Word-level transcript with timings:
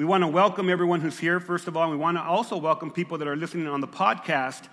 we 0.00 0.06
want 0.06 0.22
to 0.22 0.28
welcome 0.28 0.70
everyone 0.70 1.02
who's 1.02 1.18
here, 1.18 1.38
first 1.40 1.68
of 1.68 1.76
all. 1.76 1.90
We 1.90 1.96
want 1.98 2.16
to 2.16 2.22
also 2.22 2.56
welcome 2.56 2.90
people 2.90 3.18
that 3.18 3.28
are 3.28 3.36
listening 3.36 3.66
on 3.66 3.82
the 3.82 3.86
podcast. 3.86 4.66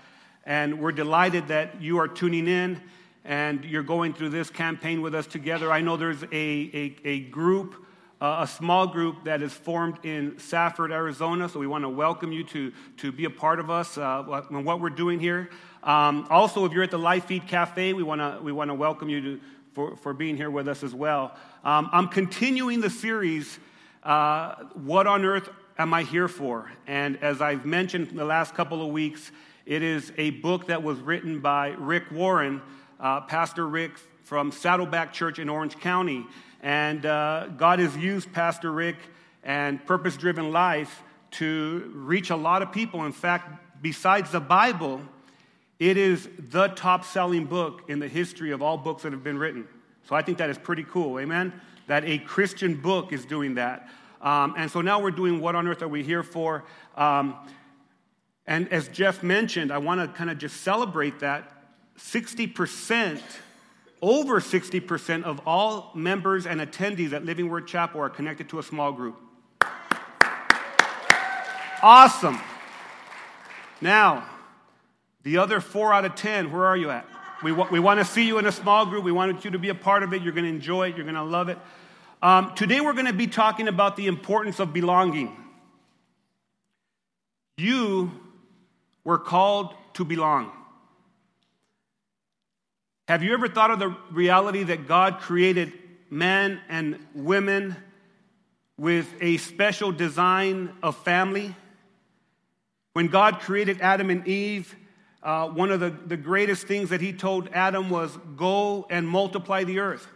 And 0.46 0.80
we're 0.80 0.94
delighted 0.94 1.50
that 1.50 1.82
you 1.82 1.98
are 1.98 2.08
tuning 2.08 2.48
in 2.48 2.82
and 3.26 3.66
you're 3.66 3.84
going 3.84 4.14
through 4.14 4.30
this 4.30 4.50
campaign 4.50 5.02
with 5.02 5.14
us 5.14 5.28
together. 5.28 5.70
I 5.70 5.82
know 5.82 5.98
there's 5.98 6.24
a, 6.24 6.28
a, 6.32 6.96
a 7.04 7.20
group, 7.20 7.76
uh, 8.22 8.38
a 8.44 8.48
small 8.48 8.88
group 8.88 9.26
that 9.26 9.42
is 9.42 9.52
formed 9.52 9.98
in 10.06 10.40
Safford, 10.40 10.94
Arizona. 10.94 11.50
So 11.50 11.60
we 11.60 11.68
want 11.68 11.84
to 11.84 11.90
welcome 11.90 12.32
you 12.32 12.46
to, 12.46 12.72
to 12.96 13.12
be 13.12 13.26
a 13.26 13.30
part 13.30 13.60
of 13.60 13.70
us 13.70 13.98
uh, 13.98 14.44
and 14.50 14.64
what 14.64 14.80
we're 14.80 14.90
doing 14.90 15.20
here. 15.20 15.50
Um, 15.84 16.26
also, 16.30 16.64
if 16.64 16.72
you're 16.72 16.84
at 16.84 16.92
the 16.92 16.98
Life 16.98 17.26
Feed 17.26 17.50
Cafe, 17.50 17.92
we 17.92 18.02
want 18.02 18.22
to 18.22 18.40
we 18.42 18.54
want 18.54 18.70
to 18.70 18.76
welcome 18.76 19.10
you 19.10 19.22
to, 19.22 19.42
for, 19.74 19.98
for 19.98 20.14
being 20.14 20.38
here 20.38 20.50
with 20.50 20.70
us 20.70 20.84
as 20.84 20.96
well. 20.96 21.36
Um, 21.66 21.90
I'm 21.92 22.08
continuing 22.08 22.80
the 22.80 22.90
series, 22.90 23.60
uh, 24.08 24.56
What 24.74 25.06
on 25.06 25.26
Earth 25.26 25.50
Am 25.78 25.94
I 25.94 26.04
Here 26.04 26.28
For? 26.28 26.72
And 26.88 27.22
as 27.22 27.42
I've 27.42 27.66
mentioned 27.66 28.08
in 28.08 28.16
the 28.16 28.26
last 28.26 28.56
couple 28.56 28.82
of 28.82 28.88
weeks, 28.88 29.32
it 29.66 29.84
is 29.84 30.14
a 30.18 30.30
book 30.30 30.68
that 30.68 30.82
was 30.82 30.98
written 31.00 31.42
by 31.42 31.76
Rick 31.78 32.10
Warren, 32.10 32.62
uh, 33.02 33.22
Pastor 33.22 33.68
Rick 33.68 33.92
from 34.24 34.52
Saddleback 34.52 35.12
Church 35.12 35.40
in 35.40 35.50
Orange 35.50 35.78
County. 35.78 36.26
And 36.64 37.06
uh, 37.06 37.48
God 37.58 37.80
has 37.80 37.96
used 37.98 38.32
Pastor 38.32 38.72
Rick 38.72 38.96
and 39.44 39.86
Purpose 39.86 40.16
Driven 40.16 40.52
Life 40.52 41.04
to 41.32 41.92
reach 41.94 42.30
a 42.30 42.36
lot 42.36 42.62
of 42.62 42.72
people. 42.72 43.06
In 43.06 43.12
fact, 43.12 43.62
besides 43.82 44.32
the 44.32 44.40
Bible, 44.40 45.02
it 45.80 45.98
is 45.98 46.30
the 46.50 46.70
top 46.70 47.04
selling 47.04 47.46
book 47.46 47.84
in 47.90 48.00
the 48.00 48.08
history 48.08 48.52
of 48.52 48.62
all 48.62 48.78
books 48.78 49.04
that 49.04 49.12
have 49.12 49.24
been 49.24 49.38
written. 49.38 49.68
So 50.08 50.16
I 50.16 50.22
think 50.22 50.38
that 50.38 50.50
is 50.50 50.58
pretty 50.58 50.86
cool, 50.90 51.20
amen? 51.20 51.52
That 51.88 52.04
a 52.06 52.20
Christian 52.20 52.76
book 52.76 53.12
is 53.12 53.26
doing 53.26 53.56
that. 53.56 53.90
Um, 54.22 54.56
and 54.58 54.70
so 54.70 54.82
now 54.82 55.00
we're 55.02 55.12
doing 55.12 55.40
What 55.40 55.56
on 55.56 55.68
Earth 55.68 55.82
Are 55.82 55.88
We 55.88 56.04
Here 56.04 56.24
For? 56.24 56.64
Um, 56.96 57.36
and 58.46 58.72
as 58.72 58.88
Jeff 58.88 59.24
mentioned, 59.24 59.72
I 59.72 59.78
want 59.78 60.02
to 60.02 60.08
kind 60.18 60.30
of 60.30 60.38
just 60.38 60.62
celebrate 60.62 61.20
that 61.20 61.54
60%, 61.98 63.22
over 64.02 64.40
60% 64.40 65.24
of 65.24 65.42
all 65.46 65.92
members 65.94 66.46
and 66.46 66.62
attendees 66.62 67.14
at 67.14 67.26
Living 67.26 67.50
Word 67.50 67.68
Chapel 67.68 68.02
are 68.02 68.10
connected 68.10 68.48
to 68.50 68.60
a 68.60 68.64
small 68.64 68.92
group. 68.92 69.20
Awesome. 71.82 72.40
Now, 73.82 74.28
the 75.24 75.38
other 75.38 75.60
four 75.60 75.94
out 75.94 76.06
of 76.06 76.16
10, 76.16 76.52
where 76.52 76.66
are 76.66 76.78
you 76.78 76.90
at? 76.90 77.06
We, 77.44 77.52
we 77.52 77.80
want 77.80 78.00
to 78.00 78.06
see 78.06 78.26
you 78.26 78.40
in 78.40 78.48
a 78.48 78.52
small 78.52 78.86
group. 78.86 79.04
We 79.04 79.12
want 79.12 79.46
you 79.46 79.52
to 79.52 79.60
be 79.60 79.70
a 79.70 79.76
part 79.76 80.02
of 80.02 80.14
it. 80.14 80.24
You're 80.24 80.34
going 80.34 80.46
to 80.46 80.50
enjoy 80.50 80.90
it. 80.90 80.96
You're 80.96 81.06
going 81.06 81.16
to 81.16 81.24
love 81.24 81.50
it. 81.50 81.60
Um, 82.22 82.56
today, 82.56 82.82
we're 82.82 82.94
going 82.94 83.06
to 83.06 83.14
be 83.14 83.28
talking 83.28 83.68
about 83.68 83.96
the 83.96 84.08
importance 84.08 84.60
of 84.60 84.74
belonging. 84.74 85.36
You 87.58 88.12
were 89.04 89.20
called 89.20 89.76
to 89.94 90.06
belong. 90.06 90.52
Have 93.08 93.22
you 93.22 93.34
ever 93.34 93.48
thought 93.48 93.72
of 93.72 93.80
the 93.80 93.96
reality 94.12 94.64
that 94.64 94.88
God 94.88 95.20
created 95.20 95.72
men 96.10 96.60
and 96.68 97.00
women 97.14 97.76
with 98.78 99.08
a 99.22 99.38
special 99.38 99.92
design 99.92 100.74
of 100.82 100.98
family? 100.98 101.56
When 102.94 103.08
God 103.08 103.42
created 103.42 103.80
Adam 103.82 104.10
and 104.10 104.28
Eve, 104.28 104.76
uh, 105.28 105.50
one 105.50 105.72
of 105.72 105.82
the, 105.82 105.90
the 105.90 106.16
greatest 106.16 106.68
things 106.68 106.92
that 106.92 107.02
he 107.02 107.12
told 107.12 107.50
Adam 107.52 107.90
was, 107.90 108.18
Go 108.38 108.88
and 108.90 109.06
multiply 109.06 109.66
the 109.66 109.80
earth. 109.80 110.08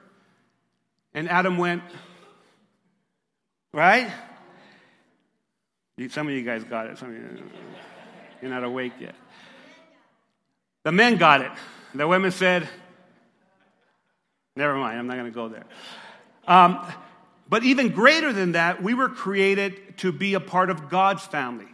And 1.14 1.30
Adam 1.30 1.58
went, 1.58 1.84
Right? 3.74 4.10
Some 6.10 6.30
of 6.30 6.34
you 6.34 6.44
guys 6.44 6.64
got 6.64 6.88
it. 6.88 6.98
Some 6.98 7.10
of 7.10 7.16
you, 7.16 7.44
you're 8.42 8.50
not 8.50 8.64
awake 8.64 8.94
yet. 9.02 9.14
The 10.84 10.94
men 10.94 11.18
got 11.18 11.42
it. 11.42 11.52
The 11.94 12.08
women 12.08 12.32
said, 12.32 12.70
Never 14.56 14.76
mind, 14.76 14.98
I'm 14.98 15.08
not 15.08 15.18
going 15.18 15.26
to 15.26 15.36
go 15.36 15.50
there. 15.50 15.66
Um, 16.48 16.86
but 17.50 17.64
even 17.64 17.90
greater 17.90 18.32
than 18.32 18.54
that, 18.54 18.82
we 18.82 18.94
were 18.94 19.10
created 19.10 19.98
to 19.98 20.14
be 20.14 20.36
a 20.36 20.40
part 20.40 20.70
of 20.70 20.90
God's 20.90 21.26
family. 21.26 21.68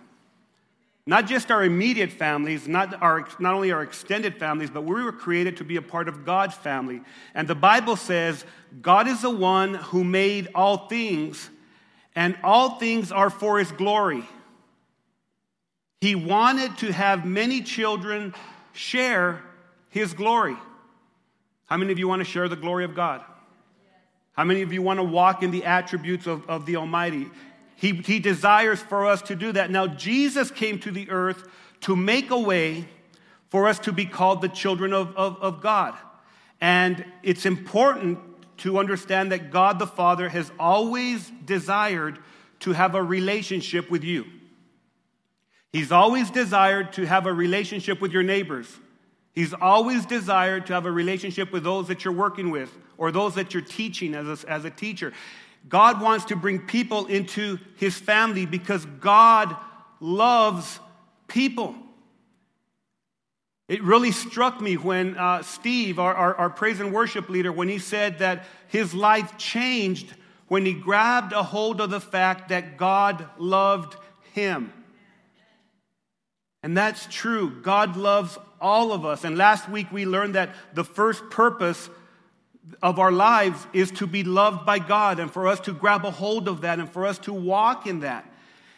Not 1.07 1.25
just 1.25 1.51
our 1.51 1.63
immediate 1.63 2.11
families, 2.11 2.67
not, 2.67 3.01
our, 3.01 3.25
not 3.39 3.53
only 3.53 3.71
our 3.71 3.81
extended 3.81 4.37
families, 4.37 4.69
but 4.69 4.81
we 4.81 5.01
were 5.01 5.13
created 5.13 5.55
to 5.57 5.63
be 5.63 5.77
a 5.77 5.81
part 5.81 6.09
of 6.09 6.25
God's 6.25 6.53
family. 6.53 7.01
And 7.33 7.47
the 7.47 7.55
Bible 7.55 7.95
says 7.95 8.43
God 8.81 9.07
is 9.07 9.21
the 9.21 9.29
one 9.29 9.75
who 9.75 10.03
made 10.03 10.49
all 10.53 10.89
things, 10.89 11.49
and 12.13 12.37
all 12.43 12.71
things 12.77 13.13
are 13.13 13.29
for 13.29 13.57
his 13.57 13.71
glory. 13.71 14.25
He 16.01 16.13
wanted 16.13 16.77
to 16.79 16.91
have 16.91 17.25
many 17.25 17.61
children 17.61 18.35
share 18.73 19.41
his 19.89 20.13
glory. 20.13 20.57
How 21.67 21.77
many 21.77 21.93
of 21.93 21.99
you 21.99 22.09
want 22.09 22.19
to 22.19 22.29
share 22.29 22.49
the 22.49 22.57
glory 22.57 22.83
of 22.83 22.95
God? 22.95 23.21
How 24.33 24.43
many 24.43 24.61
of 24.61 24.73
you 24.73 24.81
want 24.81 24.99
to 24.99 25.05
walk 25.05 25.41
in 25.41 25.51
the 25.51 25.63
attributes 25.63 26.27
of, 26.27 26.47
of 26.49 26.65
the 26.65 26.75
Almighty? 26.75 27.27
He, 27.77 27.93
he 27.93 28.19
desires 28.19 28.79
for 28.79 29.05
us 29.05 29.21
to 29.23 29.35
do 29.35 29.51
that. 29.53 29.69
Now, 29.69 29.85
Jesus 29.87 30.51
came 30.51 30.79
to 30.79 30.91
the 30.91 31.09
earth 31.09 31.47
to 31.81 31.95
make 31.95 32.31
a 32.31 32.39
way 32.39 32.89
for 33.49 33.67
us 33.67 33.79
to 33.79 33.91
be 33.91 34.05
called 34.05 34.41
the 34.41 34.49
children 34.49 34.93
of, 34.93 35.15
of, 35.15 35.37
of 35.41 35.61
God. 35.61 35.95
And 36.59 37.05
it's 37.21 37.45
important 37.45 38.19
to 38.57 38.79
understand 38.79 39.31
that 39.31 39.51
God 39.51 39.77
the 39.77 39.85
Father 39.85 40.27
has 40.27 40.51
always 40.59 41.31
desired 41.45 42.17
to 42.61 42.71
have 42.71 42.95
a 42.95 43.03
relationship 43.03 43.91
with 43.91 44.03
you. 44.03 44.25
He's 45.71 45.91
always 45.91 46.31
desired 46.31 46.93
to 46.93 47.05
have 47.05 47.27
a 47.27 47.33
relationship 47.33 48.01
with 48.01 48.11
your 48.11 48.23
neighbors. 48.23 48.67
He's 49.35 49.53
always 49.53 50.07
desired 50.07 50.65
to 50.65 50.73
have 50.73 50.87
a 50.87 50.91
relationship 50.91 51.51
with 51.51 51.63
those 51.63 51.89
that 51.89 52.03
you're 52.03 52.13
working 52.13 52.49
with 52.49 52.75
or 52.97 53.11
those 53.11 53.35
that 53.35 53.53
you're 53.53 53.61
teaching 53.61 54.15
as 54.15 54.43
a, 54.43 54.49
as 54.49 54.65
a 54.65 54.71
teacher. 54.71 55.13
God 55.67 56.01
wants 56.01 56.25
to 56.25 56.35
bring 56.35 56.59
people 56.59 57.07
into 57.07 57.59
his 57.75 57.97
family 57.97 58.45
because 58.45 58.85
God 58.99 59.55
loves 59.99 60.79
people. 61.27 61.75
It 63.67 63.83
really 63.83 64.11
struck 64.11 64.61
me 64.61 64.77
when 64.77 65.17
uh, 65.17 65.41
Steve, 65.41 65.99
our, 65.99 66.13
our, 66.13 66.35
our 66.35 66.49
praise 66.49 66.79
and 66.79 66.93
worship 66.93 67.27
leader, 67.27 67.51
when 67.51 67.67
he 67.67 67.79
said 67.79 68.19
that 68.19 68.45
his 68.67 68.93
life 68.93 69.37
changed 69.37 70.13
when 70.47 70.65
he 70.65 70.73
grabbed 70.73 71.33
a 71.33 71.43
hold 71.43 71.81
of 71.81 71.89
the 71.89 71.99
fact 71.99 72.49
that 72.49 72.77
God 72.77 73.27
loved 73.37 73.97
him. 74.33 74.71
And 76.63 76.75
that's 76.75 77.05
true. 77.07 77.61
God 77.61 77.97
loves 77.97 78.37
all 78.59 78.91
of 78.91 79.05
us. 79.05 79.23
And 79.23 79.37
last 79.37 79.69
week 79.69 79.91
we 79.91 80.05
learned 80.05 80.35
that 80.35 80.55
the 80.73 80.83
first 80.83 81.29
purpose 81.29 81.89
of 82.81 82.99
our 82.99 83.11
lives 83.11 83.65
is 83.73 83.91
to 83.91 84.07
be 84.07 84.23
loved 84.23 84.65
by 84.65 84.79
God 84.79 85.19
and 85.19 85.31
for 85.31 85.47
us 85.47 85.59
to 85.61 85.73
grab 85.73 86.05
a 86.05 86.11
hold 86.11 86.47
of 86.47 86.61
that 86.61 86.79
and 86.79 86.89
for 86.89 87.05
us 87.05 87.17
to 87.19 87.33
walk 87.33 87.87
in 87.87 88.01
that. 88.01 88.31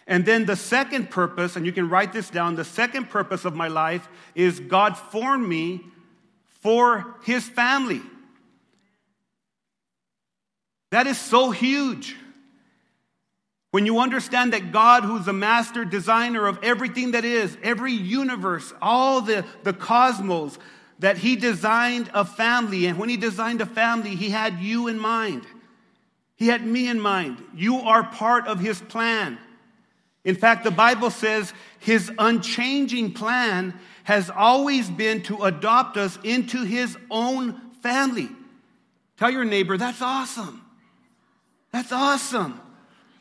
And 0.07 0.25
then 0.25 0.45
the 0.45 0.55
second 0.55 1.11
purpose, 1.11 1.55
and 1.55 1.65
you 1.65 1.71
can 1.71 1.87
write 1.87 2.13
this 2.13 2.29
down 2.29 2.55
the 2.55 2.65
second 2.65 3.09
purpose 3.09 3.45
of 3.45 3.55
my 3.55 3.67
life 3.67 4.07
is 4.33 4.59
God 4.59 4.97
formed 4.97 5.47
me 5.47 5.85
for 6.61 7.15
his 7.23 7.47
family. 7.47 8.01
That 10.91 11.05
is 11.05 11.17
so 11.17 11.51
huge. 11.51 12.15
When 13.71 13.85
you 13.85 13.99
understand 13.99 14.53
that 14.53 14.71
God, 14.71 15.03
who's 15.03 15.25
the 15.25 15.33
master 15.33 15.85
designer 15.85 16.47
of 16.47 16.57
everything 16.63 17.11
that 17.11 17.23
is, 17.23 17.55
every 17.61 17.93
universe, 17.93 18.73
all 18.81 19.21
the, 19.21 19.45
the 19.63 19.73
cosmos, 19.73 20.57
that 20.99 21.17
he 21.17 21.35
designed 21.35 22.09
a 22.13 22.23
family. 22.23 22.85
And 22.85 22.99
when 22.99 23.09
he 23.09 23.17
designed 23.17 23.61
a 23.61 23.65
family, 23.65 24.15
he 24.15 24.29
had 24.29 24.59
you 24.59 24.87
in 24.87 24.99
mind. 24.99 25.43
He 26.35 26.47
had 26.47 26.65
me 26.65 26.87
in 26.87 26.99
mind. 26.99 27.43
You 27.55 27.77
are 27.77 28.03
part 28.03 28.47
of 28.47 28.59
his 28.59 28.81
plan. 28.81 29.37
In 30.23 30.35
fact, 30.35 30.63
the 30.63 30.71
Bible 30.71 31.09
says 31.09 31.53
his 31.79 32.11
unchanging 32.19 33.13
plan 33.13 33.73
has 34.03 34.29
always 34.29 34.89
been 34.89 35.21
to 35.23 35.43
adopt 35.43 35.97
us 35.97 36.17
into 36.23 36.63
his 36.63 36.97
own 37.09 37.59
family. 37.81 38.29
Tell 39.17 39.29
your 39.29 39.45
neighbor, 39.45 39.77
that's 39.77 40.01
awesome. 40.01 40.65
That's 41.71 41.91
awesome. 41.91 42.59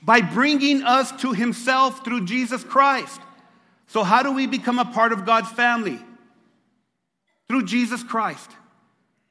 By 0.03 0.21
bringing 0.21 0.83
us 0.83 1.13
to 1.23 1.33
himself 1.33 2.05
through 2.05 2.25
Jesus 2.25 2.65
Christ. 2.65 3.21
So, 3.89 4.03
how 4.03 4.23
do 4.23 4.33
we 4.33 4.47
become 4.47 4.79
a 4.79 4.85
part 4.85 5.13
of 5.13 5.25
God's 5.25 5.51
family? 5.51 5.99
Through 7.49 7.65
Jesus 7.65 8.03
Christ. 8.03 8.51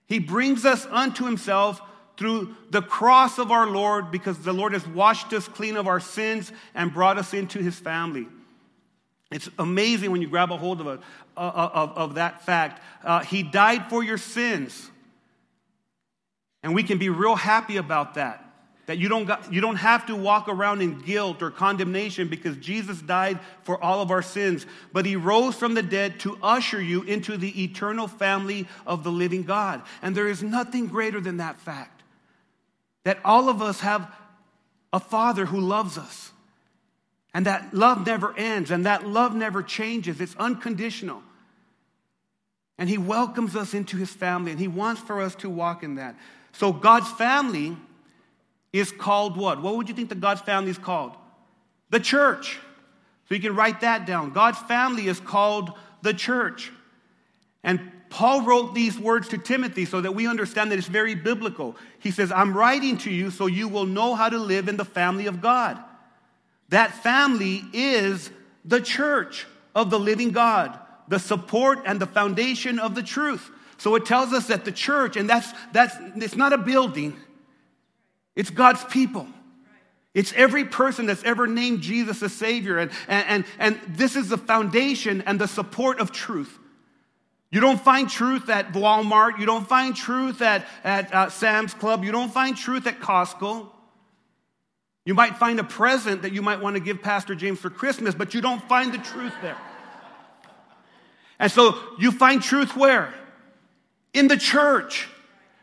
He 0.07 0.19
brings 0.19 0.65
us 0.65 0.85
unto 0.87 1.25
Himself 1.25 1.81
through 2.17 2.55
the 2.71 2.81
cross 2.81 3.37
of 3.37 3.51
our 3.51 3.67
Lord 3.67 4.09
because 4.11 4.39
the 4.39 4.53
Lord 4.53 4.73
has 4.73 4.87
washed 4.87 5.31
us 5.33 5.47
clean 5.47 5.77
of 5.77 5.87
our 5.87 5.99
sins 5.99 6.51
and 6.73 6.93
brought 6.93 7.17
us 7.17 7.33
into 7.33 7.59
His 7.59 7.77
family. 7.77 8.27
It's 9.31 9.49
amazing 9.59 10.11
when 10.11 10.21
you 10.21 10.29
grab 10.29 10.51
a 10.51 10.57
hold 10.57 10.79
of, 10.79 10.87
a, 10.87 10.99
of, 11.35 11.97
of 11.97 12.15
that 12.15 12.45
fact. 12.45 12.81
Uh, 13.03 13.19
he 13.19 13.43
died 13.43 13.89
for 13.89 14.01
your 14.01 14.17
sins. 14.17 14.89
And 16.63 16.73
we 16.73 16.83
can 16.83 16.97
be 16.97 17.09
real 17.09 17.35
happy 17.35 17.77
about 17.77 18.15
that. 18.15 18.46
That 18.87 18.97
you 18.97 19.09
don't, 19.09 19.25
got, 19.25 19.53
you 19.53 19.59
don't 19.59 19.75
have 19.75 20.05
to 20.05 20.15
walk 20.15 20.47
around 20.47 20.81
in 20.81 20.99
guilt 20.99 21.43
or 21.43 21.51
condemnation 21.51 22.29
because 22.29 22.55
Jesus 22.57 23.01
died 23.01 23.39
for 23.63 23.81
all 23.83 24.01
of 24.01 24.11
our 24.11 24.21
sins. 24.21 24.65
But 24.93 25.05
he 25.05 25.17
rose 25.17 25.55
from 25.55 25.73
the 25.73 25.83
dead 25.83 26.21
to 26.21 26.37
usher 26.41 26.81
you 26.81 27.03
into 27.03 27.35
the 27.35 27.63
eternal 27.63 28.07
family 28.07 28.65
of 28.85 29.03
the 29.03 29.11
living 29.11 29.43
God. 29.43 29.81
And 30.01 30.15
there 30.15 30.29
is 30.29 30.41
nothing 30.41 30.87
greater 30.87 31.19
than 31.19 31.37
that 31.37 31.59
fact. 31.59 32.01
That 33.03 33.19
all 33.25 33.49
of 33.49 33.61
us 33.61 33.81
have 33.81 34.09
a 34.93 35.01
Father 35.01 35.45
who 35.45 35.59
loves 35.59 35.97
us. 35.97 36.31
And 37.33 37.45
that 37.45 37.73
love 37.73 38.05
never 38.05 38.35
ends, 38.37 38.71
and 38.71 38.85
that 38.85 39.05
love 39.05 39.35
never 39.35 39.61
changes. 39.61 40.19
It's 40.19 40.35
unconditional. 40.37 41.21
And 42.77 42.89
He 42.89 42.97
welcomes 42.97 43.55
us 43.55 43.73
into 43.73 43.97
His 43.97 44.09
family, 44.09 44.51
and 44.51 44.59
He 44.59 44.67
wants 44.67 45.01
for 45.01 45.21
us 45.21 45.35
to 45.35 45.49
walk 45.49 45.83
in 45.83 45.95
that. 45.95 46.15
So, 46.53 46.71
God's 46.71 47.11
family 47.11 47.77
is 48.73 48.91
called 48.91 49.37
what? 49.37 49.61
What 49.61 49.77
would 49.77 49.89
you 49.89 49.95
think 49.95 50.09
the 50.09 50.15
God's 50.15 50.41
family 50.41 50.71
is 50.71 50.77
called? 50.77 51.13
The 51.89 51.99
church. 51.99 52.59
So, 53.27 53.35
you 53.35 53.41
can 53.41 53.55
write 53.55 53.81
that 53.81 54.05
down. 54.05 54.31
God's 54.31 54.59
family 54.59 55.07
is 55.07 55.19
called 55.19 55.73
the 56.01 56.13
church. 56.13 56.71
And 57.63 57.91
Paul 58.09 58.43
wrote 58.43 58.73
these 58.73 58.97
words 58.97 59.27
to 59.29 59.37
Timothy 59.37 59.85
so 59.85 59.99
that 60.01 60.13
we 60.13 60.27
understand 60.27 60.71
that 60.71 60.77
it's 60.77 60.87
very 60.87 61.15
biblical. 61.15 61.75
He 61.99 62.11
says, 62.11 62.31
I'm 62.31 62.55
writing 62.55 62.97
to 62.99 63.11
you 63.11 63.31
so 63.31 63.47
you 63.47 63.67
will 63.67 63.85
know 63.85 64.15
how 64.15 64.29
to 64.29 64.37
live 64.37 64.69
in 64.69 64.77
the 64.77 64.85
family 64.85 65.27
of 65.27 65.41
God. 65.41 65.77
That 66.69 66.91
family 66.91 67.63
is 67.73 68.31
the 68.63 68.81
church 68.81 69.45
of 69.75 69.89
the 69.89 69.99
living 69.99 70.31
God, 70.31 70.77
the 71.07 71.19
support 71.19 71.79
and 71.85 71.99
the 71.99 72.05
foundation 72.05 72.79
of 72.79 72.95
the 72.95 73.03
truth. 73.03 73.49
So 73.77 73.95
it 73.95 74.05
tells 74.05 74.33
us 74.33 74.47
that 74.47 74.65
the 74.65 74.71
church, 74.71 75.17
and 75.17 75.29
that's, 75.29 75.51
that's 75.71 75.95
it's 76.15 76.35
not 76.35 76.53
a 76.53 76.57
building, 76.57 77.15
it's 78.37 78.51
God's 78.51 78.83
people. 78.85 79.27
It's 80.13 80.31
every 80.33 80.63
person 80.63 81.07
that's 81.07 81.23
ever 81.23 81.47
named 81.47 81.81
Jesus 81.81 82.21
as 82.23 82.33
Savior. 82.33 82.77
And, 82.77 82.91
and, 83.07 83.25
and, 83.27 83.45
and 83.59 83.95
this 83.97 84.15
is 84.15 84.29
the 84.29 84.37
foundation 84.37 85.21
and 85.25 85.41
the 85.41 85.47
support 85.47 85.99
of 85.99 86.11
truth. 86.11 86.57
You 87.49 87.61
don't 87.61 87.81
find 87.81 88.09
truth 88.09 88.47
at 88.49 88.73
Walmart. 88.73 89.39
You 89.39 89.47
don't 89.47 89.67
find 89.67 89.95
truth 89.95 90.41
at, 90.41 90.65
at 90.83 91.13
uh, 91.13 91.29
Sam's 91.29 91.73
Club. 91.73 92.03
You 92.03 92.11
don't 92.11 92.31
find 92.31 92.55
truth 92.55 92.85
at 92.85 92.99
Costco. 92.99 93.69
You 95.03 95.13
might 95.15 95.37
find 95.37 95.59
a 95.59 95.63
present 95.63 96.21
that 96.21 96.31
you 96.31 96.43
might 96.43 96.61
want 96.61 96.75
to 96.75 96.79
give 96.79 97.01
Pastor 97.01 97.33
James 97.33 97.59
for 97.59 97.71
Christmas, 97.71 98.13
but 98.13 98.33
you 98.33 98.41
don't 98.41 98.61
find 98.69 98.93
the 98.93 98.99
truth 98.99 99.33
there. 99.41 99.57
And 101.39 101.51
so 101.51 101.75
you 101.97 102.11
find 102.11 102.41
truth 102.41 102.75
where? 102.75 103.13
In 104.13 104.27
the 104.27 104.37
church. 104.37 105.07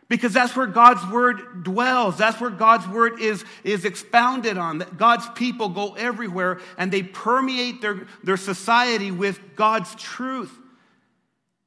Because 0.08 0.32
that's 0.34 0.54
where 0.54 0.66
God's 0.66 1.04
word 1.10 1.64
dwells. 1.64 2.18
That's 2.18 2.40
where 2.40 2.50
God's 2.50 2.86
word 2.86 3.20
is, 3.20 3.44
is 3.62 3.84
expounded 3.84 4.58
on. 4.58 4.84
God's 4.96 5.26
people 5.30 5.70
go 5.70 5.94
everywhere 5.94 6.60
and 6.76 6.92
they 6.92 7.02
permeate 7.02 7.80
their, 7.80 8.06
their 8.22 8.36
society 8.36 9.10
with 9.10 9.40
God's 9.56 9.94
truth. 9.94 10.52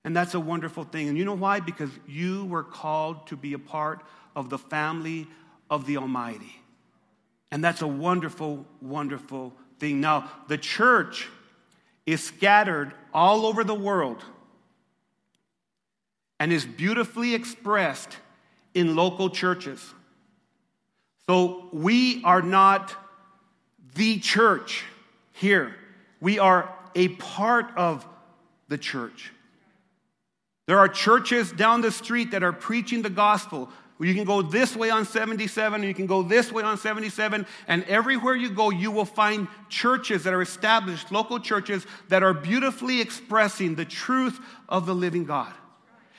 And 0.04 0.16
that's 0.16 0.36
a 0.36 0.40
wonderful 0.40 0.84
thing. 0.84 1.10
And 1.10 1.18
you 1.18 1.26
know 1.26 1.34
why? 1.34 1.60
Because 1.60 1.90
you 2.08 2.46
were 2.46 2.64
called 2.64 3.28
to 3.28 3.36
be 3.36 3.54
a 3.54 3.60
part 3.60 4.04
of 4.36 4.50
the 4.50 4.58
family 4.58 5.28
of 5.70 5.86
the 5.86 5.98
Almighty. 5.98 6.62
And 7.52 7.64
that's 7.64 7.82
a 7.82 7.88
wonderful, 7.88 8.66
wonderful 8.82 9.54
thing. 9.80 10.00
Now, 10.00 10.32
the 10.48 10.58
church 10.58 11.28
is 12.06 12.24
scattered 12.24 12.94
all 13.14 13.46
over 13.46 13.64
the 13.64 13.76
world 13.76 14.24
and 16.40 16.54
is 16.54 16.66
beautifully 16.66 17.34
expressed 17.34 18.18
in 18.78 18.96
local 18.96 19.32
churches. 19.32 19.84
So 21.26 21.68
we 21.74 22.24
are 22.24 22.44
not 22.44 22.94
the 23.96 24.20
church 24.20 24.84
here, 25.34 25.76
we 26.22 26.38
are 26.38 26.72
a 26.96 27.10
part 27.10 27.76
of 27.76 28.06
the 28.68 28.78
church. 28.78 29.32
There 30.68 30.78
are 30.78 30.88
churches 30.88 31.52
down 31.52 31.82
the 31.82 31.92
street 31.92 32.32
that 32.32 32.44
are 32.44 32.54
preaching 32.54 33.02
the 33.02 33.10
gospel. 33.10 33.70
You 34.00 34.14
can 34.14 34.26
go 34.26 34.44
this 34.44 34.76
way 34.76 34.92
on 34.92 35.06
77, 35.06 35.82
and 35.82 35.88
you 35.88 35.96
can 35.96 36.06
go 36.06 36.22
this 36.22 36.52
way 36.52 36.62
on 36.62 36.78
77, 36.78 37.48
and 37.68 37.84
everywhere 37.86 38.36
you 38.36 38.52
go, 38.52 38.70
you 38.70 38.92
will 38.92 39.06
find 39.06 39.48
churches 39.70 40.24
that 40.26 40.36
are 40.36 40.42
established, 40.42 41.12
local 41.12 41.40
churches 41.40 41.88
that 42.10 42.22
are 42.22 42.34
beautifully 42.34 43.02
expressing 43.02 43.74
the 43.74 43.86
truth 43.86 44.40
of 44.70 44.86
the 44.86 44.94
living 44.94 45.26
God. 45.26 45.52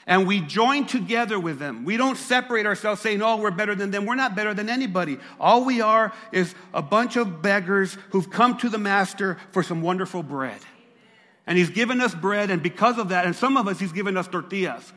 And 0.08 0.26
we 0.26 0.40
join 0.40 0.86
together 0.86 1.38
with 1.38 1.58
them. 1.58 1.84
We 1.84 1.98
don't 1.98 2.16
separate 2.16 2.64
ourselves 2.64 3.02
saying, 3.02 3.20
oh, 3.20 3.36
we're 3.36 3.50
better 3.50 3.74
than 3.74 3.90
them. 3.90 4.06
We're 4.06 4.14
not 4.14 4.34
better 4.34 4.54
than 4.54 4.70
anybody. 4.70 5.18
All 5.38 5.66
we 5.66 5.82
are 5.82 6.14
is 6.32 6.54
a 6.72 6.80
bunch 6.80 7.16
of 7.16 7.42
beggars 7.42 7.98
who've 8.10 8.28
come 8.28 8.56
to 8.58 8.70
the 8.70 8.78
Master 8.78 9.36
for 9.52 9.62
some 9.62 9.82
wonderful 9.82 10.22
bread. 10.22 10.60
And 11.46 11.58
He's 11.58 11.68
given 11.68 12.00
us 12.00 12.14
bread, 12.14 12.50
and 12.50 12.62
because 12.62 12.98
of 12.98 13.10
that, 13.10 13.26
and 13.26 13.36
some 13.36 13.58
of 13.58 13.68
us, 13.68 13.78
He's 13.78 13.92
given 13.92 14.16
us 14.16 14.26
tortillas 14.26 14.92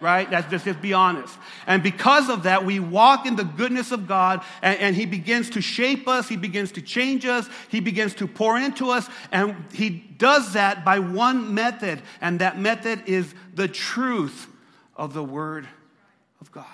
right? 0.00 0.28
That's 0.30 0.50
just, 0.50 0.64
just 0.64 0.82
be 0.82 0.92
honest. 0.92 1.36
And 1.66 1.82
because 1.82 2.28
of 2.28 2.44
that, 2.44 2.64
we 2.64 2.80
walk 2.80 3.26
in 3.26 3.36
the 3.36 3.44
goodness 3.44 3.92
of 3.92 4.06
God, 4.06 4.42
and, 4.62 4.78
and, 4.78 4.96
He 4.96 5.06
begins 5.06 5.50
to 5.50 5.60
shape 5.60 6.06
us, 6.08 6.28
He 6.28 6.36
begins 6.36 6.72
to 6.72 6.82
change 6.82 7.24
us, 7.24 7.48
He 7.68 7.80
begins 7.80 8.14
to 8.16 8.26
pour 8.26 8.58
into 8.58 8.90
us, 8.90 9.08
and 9.32 9.56
He 9.72 9.90
does 9.90 10.52
that 10.52 10.84
by 10.84 10.98
one 10.98 11.54
method, 11.54 12.02
and 12.20 12.40
that 12.40 12.58
method 12.58 13.02
is 13.06 13.34
the 13.54 13.68
truth 13.68 14.48
of 14.96 15.14
the 15.14 15.24
Word 15.24 15.66
of 16.40 16.52
God. 16.52 16.64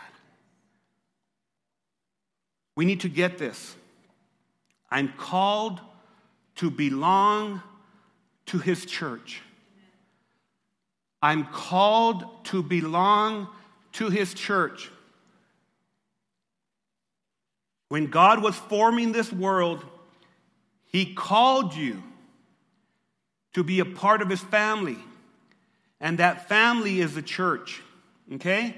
We 2.75 2.85
need 2.85 3.01
to 3.01 3.09
get 3.09 3.39
this. 3.39 3.77
I'm 4.91 5.13
called 5.17 5.81
to 6.57 6.71
belong 6.71 7.63
to 8.47 8.59
His 8.59 8.85
church. 8.85 9.43
I'm 11.23 11.47
called 11.47 12.25
to 12.47 12.63
belong 12.63 13.49
to 13.93 14.11
his 14.11 14.35
church. 14.35 14.91
When 17.89 18.07
God 18.07 18.43
was 18.43 18.57
forming 18.57 19.13
this 19.13 19.33
world, 19.33 19.85
he 20.91 21.15
called 21.15 21.75
you 21.77 22.03
to 23.53 23.63
be 23.63 23.81
a 23.81 23.85
part 23.85 24.23
of 24.23 24.29
his 24.29 24.41
family. 24.41 24.99
And 26.01 26.19
that 26.19 26.49
family 26.49 27.01
is 27.01 27.15
the 27.15 27.23
church. 27.23 27.83
Okay? 28.35 28.75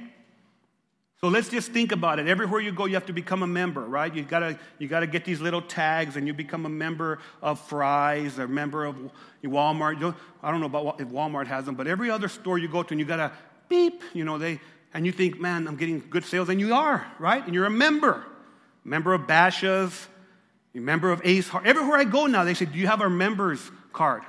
So 1.24 1.28
let's 1.28 1.48
just 1.48 1.72
think 1.72 1.90
about 1.90 2.18
it. 2.18 2.28
Everywhere 2.28 2.60
you 2.60 2.70
go, 2.70 2.84
you 2.84 2.92
have 2.96 3.06
to 3.06 3.14
become 3.14 3.42
a 3.42 3.46
member, 3.46 3.80
right? 3.80 4.14
You 4.14 4.24
gotta, 4.24 4.58
you 4.78 4.88
gotta 4.88 5.06
get 5.06 5.24
these 5.24 5.40
little 5.40 5.62
tags 5.62 6.16
and 6.16 6.26
you 6.26 6.34
become 6.34 6.66
a 6.66 6.68
member 6.68 7.18
of 7.40 7.58
Fry's 7.58 8.38
or 8.38 8.42
a 8.42 8.48
member 8.48 8.84
of 8.84 8.94
Walmart. 9.42 10.14
I 10.42 10.50
don't 10.50 10.60
know 10.60 10.66
about 10.66 11.00
if 11.00 11.08
Walmart 11.08 11.46
has 11.46 11.64
them, 11.64 11.76
but 11.76 11.86
every 11.86 12.10
other 12.10 12.28
store 12.28 12.58
you 12.58 12.68
go 12.68 12.82
to 12.82 12.92
and 12.92 13.00
you 13.00 13.06
gotta 13.06 13.32
beep, 13.70 14.02
you 14.12 14.26
know, 14.26 14.36
they, 14.36 14.60
and 14.92 15.06
you 15.06 15.12
think, 15.12 15.40
man, 15.40 15.66
I'm 15.66 15.76
getting 15.76 16.02
good 16.10 16.26
sales, 16.26 16.50
and 16.50 16.60
you 16.60 16.74
are, 16.74 17.06
right? 17.18 17.42
And 17.42 17.54
you're 17.54 17.64
a 17.64 17.70
member. 17.70 18.22
Member 18.84 19.14
of 19.14 19.22
Bashas, 19.22 20.08
a 20.74 20.78
member 20.78 21.10
of 21.10 21.22
Ace 21.24 21.48
Heart. 21.48 21.64
Everywhere 21.64 21.96
I 21.96 22.04
go 22.04 22.26
now, 22.26 22.44
they 22.44 22.52
say, 22.52 22.66
Do 22.66 22.78
you 22.78 22.86
have 22.86 23.00
our 23.00 23.08
members 23.08 23.70
card? 23.94 24.24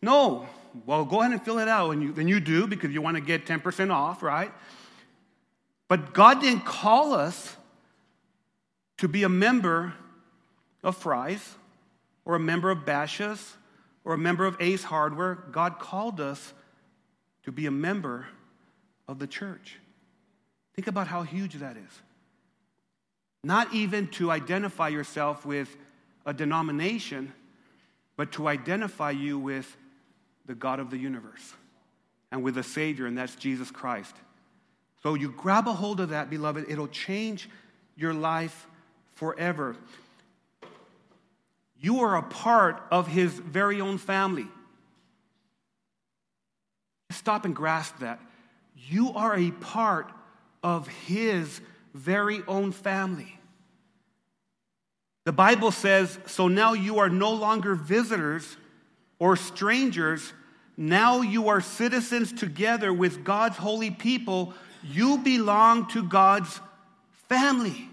No. 0.00 0.46
Well, 0.86 1.04
go 1.04 1.18
ahead 1.18 1.32
and 1.32 1.42
fill 1.42 1.58
it 1.58 1.66
out. 1.66 1.90
And 1.90 2.00
you, 2.00 2.12
then 2.12 2.28
you 2.28 2.38
do 2.38 2.68
because 2.68 2.92
you 2.92 3.02
want 3.02 3.16
to 3.16 3.20
get 3.20 3.44
10% 3.44 3.90
off, 3.90 4.22
right? 4.22 4.52
But 5.92 6.14
God 6.14 6.40
didn't 6.40 6.64
call 6.64 7.12
us 7.12 7.54
to 8.96 9.08
be 9.08 9.24
a 9.24 9.28
member 9.28 9.92
of 10.82 10.96
Fry's 10.96 11.46
or 12.24 12.34
a 12.34 12.40
member 12.40 12.70
of 12.70 12.86
Bashas 12.86 13.56
or 14.02 14.14
a 14.14 14.18
member 14.18 14.46
of 14.46 14.56
Ace 14.58 14.84
Hardware. 14.84 15.34
God 15.34 15.78
called 15.78 16.18
us 16.18 16.54
to 17.42 17.52
be 17.52 17.66
a 17.66 17.70
member 17.70 18.26
of 19.06 19.18
the 19.18 19.26
church. 19.26 19.80
Think 20.74 20.86
about 20.86 21.08
how 21.08 21.24
huge 21.24 21.56
that 21.56 21.76
is. 21.76 22.00
Not 23.44 23.74
even 23.74 24.08
to 24.12 24.30
identify 24.30 24.88
yourself 24.88 25.44
with 25.44 25.76
a 26.24 26.32
denomination, 26.32 27.34
but 28.16 28.32
to 28.32 28.48
identify 28.48 29.10
you 29.10 29.38
with 29.38 29.76
the 30.46 30.54
God 30.54 30.80
of 30.80 30.88
the 30.88 30.96
universe 30.96 31.52
and 32.30 32.42
with 32.42 32.56
a 32.56 32.62
Savior, 32.62 33.04
and 33.04 33.18
that's 33.18 33.34
Jesus 33.34 33.70
Christ. 33.70 34.16
So 35.02 35.14
you 35.14 35.30
grab 35.30 35.66
a 35.66 35.72
hold 35.72 36.00
of 36.00 36.10
that, 36.10 36.30
beloved, 36.30 36.66
it'll 36.68 36.88
change 36.88 37.48
your 37.96 38.14
life 38.14 38.66
forever. 39.14 39.76
You 41.80 42.00
are 42.00 42.16
a 42.16 42.22
part 42.22 42.82
of 42.90 43.08
his 43.08 43.32
very 43.32 43.80
own 43.80 43.98
family. 43.98 44.46
stop 47.10 47.44
and 47.44 47.54
grasp 47.54 47.98
that. 47.98 48.20
You 48.88 49.12
are 49.12 49.36
a 49.36 49.50
part 49.50 50.10
of 50.62 50.88
His 50.88 51.60
very 51.94 52.42
own 52.48 52.72
family. 52.72 53.38
The 55.24 55.32
Bible 55.32 55.70
says, 55.70 56.18
So 56.26 56.48
now 56.48 56.72
you 56.72 56.98
are 56.98 57.08
no 57.08 57.32
longer 57.32 57.74
visitors 57.74 58.56
or 59.18 59.36
strangers. 59.36 60.32
Now 60.76 61.20
you 61.20 61.48
are 61.48 61.60
citizens 61.60 62.32
together 62.32 62.92
with 62.92 63.24
God's 63.24 63.56
holy 63.56 63.90
people. 63.90 64.54
You 64.82 65.18
belong 65.18 65.88
to 65.88 66.02
God's 66.02 66.60
family. 67.28 67.88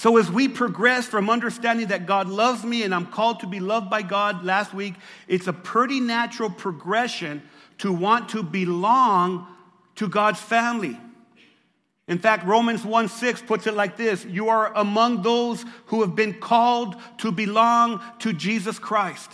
So, 0.00 0.16
as 0.16 0.30
we 0.30 0.48
progress 0.48 1.06
from 1.06 1.28
understanding 1.28 1.88
that 1.88 2.06
God 2.06 2.26
loves 2.26 2.64
me 2.64 2.84
and 2.84 2.94
I'm 2.94 3.04
called 3.04 3.40
to 3.40 3.46
be 3.46 3.60
loved 3.60 3.90
by 3.90 4.00
God 4.00 4.44
last 4.44 4.72
week, 4.72 4.94
it's 5.28 5.46
a 5.46 5.52
pretty 5.52 6.00
natural 6.00 6.48
progression 6.48 7.42
to 7.78 7.92
want 7.92 8.30
to 8.30 8.42
belong 8.42 9.46
to 9.96 10.08
God's 10.08 10.40
family. 10.40 10.98
In 12.08 12.18
fact, 12.18 12.46
Romans 12.46 12.82
1 12.82 13.08
6 13.08 13.42
puts 13.42 13.66
it 13.66 13.74
like 13.74 13.98
this 13.98 14.24
You 14.24 14.48
are 14.48 14.74
among 14.74 15.20
those 15.20 15.64
who 15.86 16.00
have 16.00 16.16
been 16.16 16.32
called 16.32 16.96
to 17.18 17.30
belong 17.30 18.02
to 18.20 18.32
Jesus 18.32 18.78
Christ. 18.78 19.30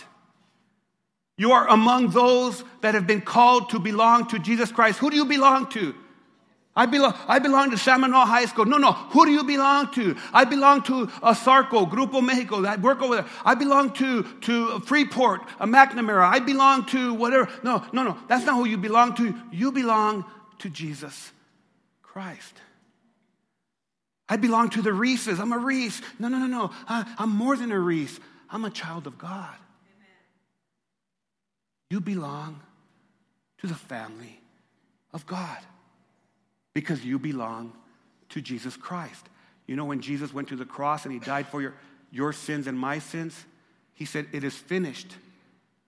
You 1.37 1.51
are 1.51 1.67
among 1.69 2.09
those 2.09 2.63
that 2.81 2.95
have 2.95 3.05
been 3.05 3.21
called 3.21 3.69
to 3.69 3.79
belong 3.79 4.27
to 4.27 4.39
Jesus 4.39 4.71
Christ. 4.71 4.97
Who 4.99 5.11
do 5.11 5.15
you 5.15 5.25
belong 5.25 5.69
to? 5.69 5.93
I 6.75 6.85
belong, 6.85 7.15
I 7.27 7.39
belong 7.39 7.71
to 7.71 7.77
San 7.77 8.01
Manuel 8.01 8.25
High 8.25 8.45
School. 8.45 8.65
No, 8.65 8.77
no. 8.77 8.91
Who 8.91 9.25
do 9.25 9.31
you 9.31 9.43
belong 9.43 9.91
to? 9.93 10.15
I 10.31 10.45
belong 10.45 10.83
to 10.83 11.07
Asarco, 11.23 11.89
Grupo 11.89 12.23
Mexico. 12.23 12.63
I 12.63 12.75
work 12.75 13.01
over 13.01 13.15
there. 13.15 13.25
I 13.43 13.55
belong 13.55 13.93
to, 13.93 14.23
to 14.41 14.79
Freeport, 14.81 15.41
a 15.59 15.65
McMoRan. 15.65 16.29
I 16.29 16.39
belong 16.39 16.85
to 16.87 17.15
whatever. 17.15 17.49
No, 17.63 17.83
no, 17.93 18.03
no. 18.03 18.17
That's 18.27 18.45
not 18.45 18.55
who 18.55 18.65
you 18.65 18.77
belong 18.77 19.15
to. 19.15 19.33
You 19.51 19.71
belong 19.71 20.23
to 20.59 20.69
Jesus 20.69 21.31
Christ. 22.03 22.53
I 24.29 24.37
belong 24.37 24.69
to 24.71 24.81
the 24.83 24.91
Reeses. 24.91 25.39
I'm 25.39 25.53
a 25.53 25.57
Reese. 25.57 26.01
No, 26.19 26.27
no, 26.27 26.37
no, 26.37 26.45
no. 26.45 26.71
I, 26.87 27.11
I'm 27.17 27.31
more 27.31 27.55
than 27.55 27.71
a 27.71 27.79
Reese. 27.79 28.19
I'm 28.51 28.65
a 28.65 28.69
child 28.69 29.07
of 29.07 29.17
God. 29.17 29.55
You 31.89 32.01
belong 32.01 32.61
to 33.59 33.67
the 33.67 33.75
family 33.75 34.39
of 35.13 35.25
God 35.25 35.57
because 36.73 37.03
you 37.03 37.17
belong 37.17 37.73
to 38.29 38.41
Jesus 38.41 38.75
Christ. 38.75 39.25
You 39.67 39.75
know, 39.75 39.85
when 39.85 40.01
Jesus 40.01 40.33
went 40.33 40.49
to 40.49 40.55
the 40.55 40.65
cross 40.65 41.05
and 41.05 41.13
he 41.13 41.19
died 41.19 41.47
for 41.47 41.61
your, 41.61 41.73
your 42.11 42.33
sins 42.33 42.67
and 42.67 42.77
my 42.77 42.99
sins, 42.99 43.45
he 43.93 44.05
said, 44.05 44.27
It 44.31 44.43
is 44.43 44.55
finished. 44.55 45.15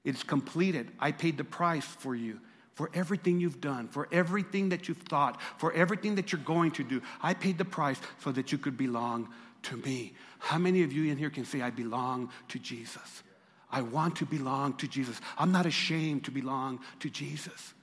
It's 0.03 0.23
completed. 0.23 0.89
I 0.99 1.11
paid 1.11 1.37
the 1.37 1.43
price 1.43 1.85
for 1.85 2.15
you 2.15 2.39
for 2.79 2.89
everything 2.93 3.41
you've 3.41 3.59
done, 3.59 3.89
for 3.89 4.07
everything 4.09 4.69
that 4.69 4.87
you've 4.87 4.99
thought, 5.09 5.41
for 5.57 5.73
everything 5.73 6.15
that 6.15 6.31
you're 6.31 6.39
going 6.39 6.71
to 6.71 6.81
do. 6.81 7.01
I 7.21 7.33
paid 7.33 7.57
the 7.57 7.65
price 7.65 7.99
so 8.23 8.31
that 8.31 8.53
you 8.53 8.57
could 8.57 8.77
belong 8.77 9.27
to 9.63 9.75
me. 9.75 10.13
How 10.37 10.57
many 10.57 10.83
of 10.83 10.93
you 10.93 11.11
in 11.11 11.17
here 11.17 11.29
can 11.29 11.43
say, 11.43 11.61
I 11.61 11.71
belong 11.71 12.29
to 12.47 12.57
Jesus? 12.57 13.23
I 13.71 13.81
want 13.81 14.17
to 14.17 14.25
belong 14.25 14.73
to 14.77 14.87
Jesus. 14.87 15.19
I'm 15.37 15.51
not 15.51 15.65
ashamed 15.65 16.25
to 16.25 16.31
belong 16.31 16.79
to 16.99 17.09
Jesus. 17.09 17.73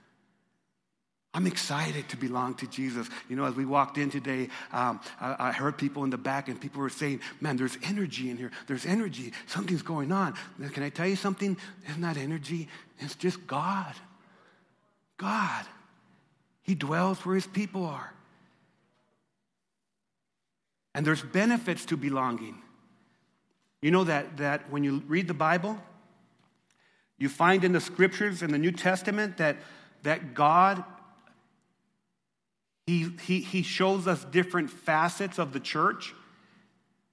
I'm 1.37 1.47
excited 1.47 2.09
to 2.09 2.17
belong 2.17 2.55
to 2.55 2.67
Jesus. 2.67 3.11
You 3.29 3.37
know, 3.37 3.45
as 3.45 3.55
we 3.55 3.67
walked 3.67 3.99
in 3.99 4.09
today, 4.11 4.49
um, 4.73 5.01
I, 5.21 5.49
I, 5.51 5.53
heard 5.53 5.77
people 5.77 6.03
in 6.05 6.09
the 6.09 6.17
back, 6.17 6.49
and 6.49 6.59
people 6.59 6.81
were 6.81 6.89
saying, 6.89 7.21
Man, 7.43 7.59
there's 7.59 7.77
energy 7.83 8.31
in 8.31 8.39
here. 8.39 8.51
There's 8.67 8.87
energy. 8.87 9.35
Something's 9.47 9.83
going 9.83 10.13
on. 10.13 10.35
Can 10.73 10.83
I 10.83 10.89
tell 10.89 11.07
you 11.07 11.15
something? 11.15 11.59
It's 11.85 11.99
not 11.99 12.17
energy, 12.17 12.69
it's 13.01 13.15
just 13.17 13.47
God. 13.47 13.95
God. 15.19 15.67
He 16.63 16.75
dwells 16.75 17.19
where 17.27 17.35
his 17.35 17.47
people 17.47 17.85
are. 17.85 18.13
And 20.95 21.07
there's 21.07 21.23
benefits 21.23 21.85
to 21.87 21.99
belonging. 21.99 22.57
You 23.87 23.93
know 23.93 24.03
that, 24.03 24.39
that 24.39 24.69
when 24.69 24.83
you 24.83 25.05
read 25.07 25.29
the 25.29 25.33
Bible, 25.33 25.81
you 27.19 27.29
find 27.29 27.63
in 27.63 27.71
the 27.71 27.81
scriptures 27.81 28.43
in 28.43 28.51
the 28.51 28.59
New 28.59 28.73
Testament 28.73 29.37
that, 29.37 29.59
that 30.03 30.35
God, 30.35 30.83
he, 32.89 33.13
he, 33.23 33.39
he 33.39 33.63
shows 33.63 34.09
us 34.09 34.25
different 34.25 34.71
facets 34.71 35.39
of 35.39 35.53
the 35.53 35.61
church 35.61 36.17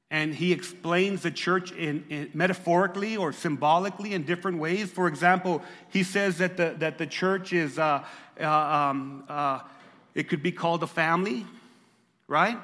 and 0.09 0.33
he 0.33 0.51
explains 0.51 1.21
the 1.21 1.29
church 1.29 1.71
in, 1.73 2.05
in, 2.09 2.31
metaphorically 2.33 3.17
or 3.17 3.33
symbolically 3.33 4.15
in 4.15 4.23
different 4.23 4.57
ways. 4.57 4.89
For 4.89 5.07
example, 5.07 5.61
he 5.89 6.01
says 6.01 6.39
that 6.39 6.57
the, 6.57 6.73
that 6.79 6.97
the 6.97 7.05
church 7.05 7.53
is, 7.53 7.77
uh, 7.77 8.03
uh, 8.41 8.47
um, 8.47 9.25
uh, 9.29 9.59
it 10.15 10.27
could 10.27 10.41
be 10.41 10.51
called 10.51 10.81
a 10.81 10.87
family, 10.87 11.45
right? 12.27 12.57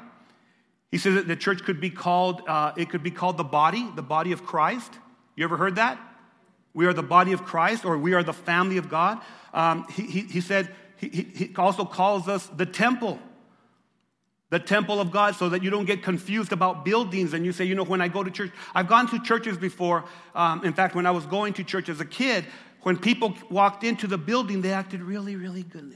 He 0.91 0.97
says 0.97 1.15
that 1.15 1.27
the 1.27 1.35
church 1.35 1.63
could 1.63 1.79
be 1.79 1.89
called, 1.89 2.41
uh, 2.47 2.73
it 2.75 2.89
could 2.89 3.03
be 3.03 3.11
called 3.11 3.37
the 3.37 3.43
body, 3.43 3.87
the 3.95 4.01
body 4.01 4.31
of 4.31 4.45
Christ. 4.45 4.91
You 5.35 5.43
ever 5.43 5.57
heard 5.57 5.75
that? 5.75 5.99
We 6.73 6.85
are 6.85 6.93
the 6.93 7.03
body 7.03 7.31
of 7.31 7.45
Christ, 7.45 7.85
or 7.85 7.97
we 7.97 8.13
are 8.13 8.23
the 8.23 8.33
family 8.33 8.77
of 8.77 8.89
God. 8.89 9.21
Um, 9.53 9.85
he, 9.91 10.03
he, 10.03 10.21
he 10.21 10.41
said, 10.41 10.69
he, 10.95 11.07
he 11.07 11.55
also 11.55 11.85
calls 11.85 12.27
us 12.27 12.47
the 12.47 12.65
temple 12.65 13.19
the 14.49 14.59
temple 14.59 14.99
of 14.99 15.11
God 15.11 15.35
so 15.35 15.49
that 15.49 15.63
you 15.63 15.69
don't 15.69 15.85
get 15.85 16.01
confused 16.01 16.51
about 16.51 16.83
buildings 16.83 17.33
and 17.33 17.45
you 17.45 17.51
say, 17.51 17.65
you 17.65 17.75
know, 17.75 17.83
when 17.83 18.01
I 18.01 18.07
go 18.07 18.23
to 18.23 18.31
church, 18.31 18.51
I've 18.73 18.87
gone 18.87 19.07
to 19.09 19.19
churches 19.19 19.57
before. 19.57 20.05
Um, 20.33 20.65
in 20.65 20.73
fact, 20.73 20.95
when 20.95 21.05
I 21.05 21.11
was 21.11 21.25
going 21.27 21.53
to 21.53 21.63
church 21.63 21.87
as 21.87 21.99
a 22.01 22.05
kid, 22.05 22.45
when 22.81 22.97
people 22.97 23.35
walked 23.49 23.83
into 23.83 24.07
the 24.07 24.17
building, 24.17 24.61
they 24.61 24.73
acted 24.73 25.01
really, 25.01 25.35
really 25.35 25.63
good. 25.63 25.95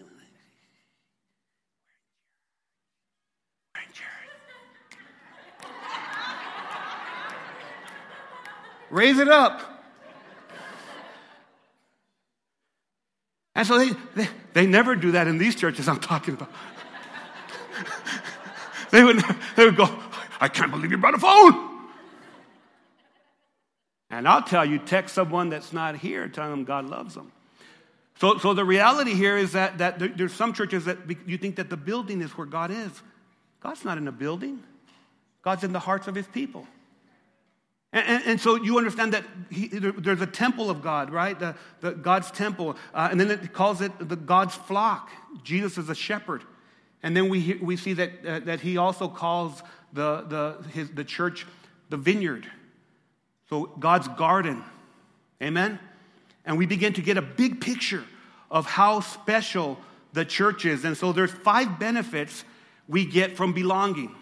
Raise 8.93 9.17
it 9.17 9.27
up. 9.27 9.59
And 13.55 13.65
so 13.65 13.79
they, 13.79 13.89
they, 14.15 14.29
they 14.53 14.67
never 14.67 14.95
do 14.95 15.13
that 15.13 15.27
in 15.27 15.39
these 15.39 15.55
churches 15.55 15.87
I'm 15.87 15.99
talking 15.99 16.35
about. 16.35 16.51
They 18.91 19.03
would, 19.03 19.23
they 19.55 19.65
would 19.65 19.75
go, 19.75 19.89
I 20.39 20.47
can't 20.47 20.69
believe 20.69 20.91
you 20.91 20.99
brought 20.99 21.15
a 21.15 21.17
phone. 21.17 21.87
And 24.11 24.27
I'll 24.27 24.43
tell 24.43 24.63
you, 24.63 24.77
text 24.77 25.15
someone 25.15 25.49
that's 25.49 25.73
not 25.73 25.95
here, 25.95 26.27
tell 26.27 26.51
them 26.51 26.63
God 26.63 26.85
loves 26.85 27.15
them. 27.15 27.31
So, 28.19 28.37
so 28.37 28.53
the 28.53 28.63
reality 28.63 29.15
here 29.15 29.35
is 29.35 29.53
that, 29.53 29.79
that 29.79 29.97
there, 29.97 30.09
there's 30.09 30.33
some 30.33 30.53
churches 30.53 30.85
that 30.85 30.99
you 31.25 31.39
think 31.39 31.55
that 31.55 31.71
the 31.71 31.77
building 31.77 32.21
is 32.21 32.37
where 32.37 32.45
God 32.45 32.69
is. 32.69 32.91
God's 33.59 33.83
not 33.83 33.97
in 33.97 34.07
a 34.07 34.11
building. 34.11 34.61
God's 35.41 35.63
in 35.63 35.73
the 35.73 35.79
hearts 35.79 36.07
of 36.07 36.13
his 36.13 36.27
people. 36.27 36.67
And, 37.93 38.07
and, 38.07 38.23
and 38.25 38.41
so 38.41 38.55
you 38.55 38.77
understand 38.77 39.13
that 39.13 39.23
he, 39.51 39.67
there's 39.67 40.21
a 40.21 40.27
temple 40.27 40.69
of 40.69 40.81
God, 40.81 41.11
right? 41.11 41.39
The, 41.39 41.55
the 41.79 41.91
God's 41.91 42.31
temple. 42.31 42.75
Uh, 42.93 43.07
and 43.11 43.21
then 43.21 43.31
it 43.31 43.53
calls 43.53 43.81
it 43.81 43.91
the 43.99 44.15
God's 44.15 44.55
flock. 44.55 45.11
Jesus 45.43 45.77
is 45.77 45.89
a 45.89 45.95
shepherd. 45.95 46.43
And 47.03 47.15
then 47.15 47.29
we, 47.29 47.59
we 47.61 47.77
see 47.77 47.93
that, 47.93 48.11
uh, 48.25 48.39
that 48.39 48.61
he 48.61 48.77
also 48.77 49.07
calls 49.07 49.61
the, 49.93 50.21
the, 50.27 50.69
his, 50.69 50.89
the 50.89 51.03
church 51.03 51.45
the 51.89 51.97
vineyard. 51.97 52.49
So 53.49 53.65
God's 53.65 54.07
garden. 54.07 54.63
Amen? 55.41 55.79
And 56.45 56.57
we 56.57 56.65
begin 56.65 56.93
to 56.93 57.01
get 57.01 57.17
a 57.17 57.21
big 57.21 57.61
picture 57.61 58.03
of 58.49 58.65
how 58.65 59.01
special 59.01 59.77
the 60.13 60.25
church 60.25 60.65
is. 60.65 60.85
And 60.85 60.97
so 60.97 61.11
there's 61.11 61.31
five 61.31 61.77
benefits 61.77 62.43
we 62.87 63.05
get 63.05 63.37
from 63.37 63.53
belonging. 63.53 64.15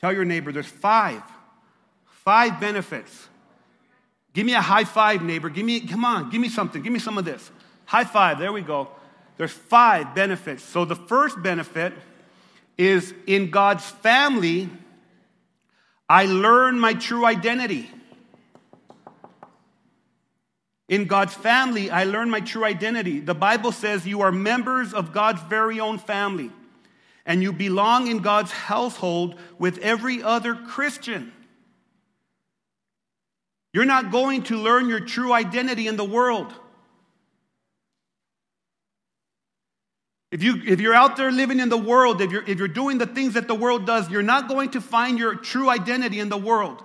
Tell 0.00 0.12
your 0.12 0.24
neighbor 0.24 0.50
there's 0.50 0.66
five. 0.66 1.22
Five 2.24 2.60
benefits. 2.60 3.28
Give 4.32 4.46
me 4.46 4.54
a 4.54 4.60
high 4.60 4.84
five, 4.84 5.22
neighbor. 5.22 5.48
Give 5.48 5.64
me, 5.64 5.80
come 5.80 6.04
on, 6.04 6.30
give 6.30 6.40
me 6.40 6.48
something. 6.48 6.82
Give 6.82 6.92
me 6.92 6.98
some 6.98 7.18
of 7.18 7.24
this. 7.24 7.50
High 7.86 8.04
five. 8.04 8.38
There 8.38 8.52
we 8.52 8.62
go. 8.62 8.88
There's 9.36 9.52
five 9.52 10.14
benefits. 10.14 10.62
So 10.62 10.84
the 10.84 10.94
first 10.94 11.42
benefit 11.42 11.94
is 12.76 13.14
in 13.26 13.50
God's 13.50 13.84
family, 13.84 14.68
I 16.08 16.26
learn 16.26 16.78
my 16.78 16.94
true 16.94 17.24
identity. 17.24 17.90
In 20.88 21.06
God's 21.06 21.34
family, 21.34 21.90
I 21.90 22.04
learn 22.04 22.30
my 22.30 22.40
true 22.40 22.64
identity. 22.64 23.20
The 23.20 23.34
Bible 23.34 23.72
says 23.72 24.06
you 24.06 24.22
are 24.22 24.32
members 24.32 24.92
of 24.92 25.12
God's 25.12 25.40
very 25.42 25.80
own 25.80 25.98
family, 25.98 26.50
and 27.24 27.42
you 27.42 27.52
belong 27.52 28.08
in 28.08 28.18
God's 28.18 28.50
household 28.50 29.36
with 29.58 29.78
every 29.78 30.22
other 30.22 30.54
Christian. 30.54 31.32
You're 33.72 33.84
not 33.84 34.10
going 34.10 34.42
to 34.44 34.56
learn 34.56 34.88
your 34.88 35.00
true 35.00 35.32
identity 35.32 35.86
in 35.86 35.96
the 35.96 36.04
world. 36.04 36.52
If, 40.32 40.42
you, 40.44 40.62
if 40.64 40.80
you're 40.80 40.94
out 40.94 41.16
there 41.16 41.32
living 41.32 41.58
in 41.58 41.68
the 41.68 41.76
world, 41.76 42.20
if 42.20 42.30
you're, 42.30 42.44
if 42.44 42.58
you're 42.58 42.68
doing 42.68 42.98
the 42.98 43.06
things 43.06 43.34
that 43.34 43.48
the 43.48 43.54
world 43.54 43.86
does, 43.86 44.08
you're 44.10 44.22
not 44.22 44.48
going 44.48 44.70
to 44.70 44.80
find 44.80 45.18
your 45.18 45.34
true 45.34 45.68
identity 45.68 46.20
in 46.20 46.28
the 46.28 46.36
world. 46.36 46.82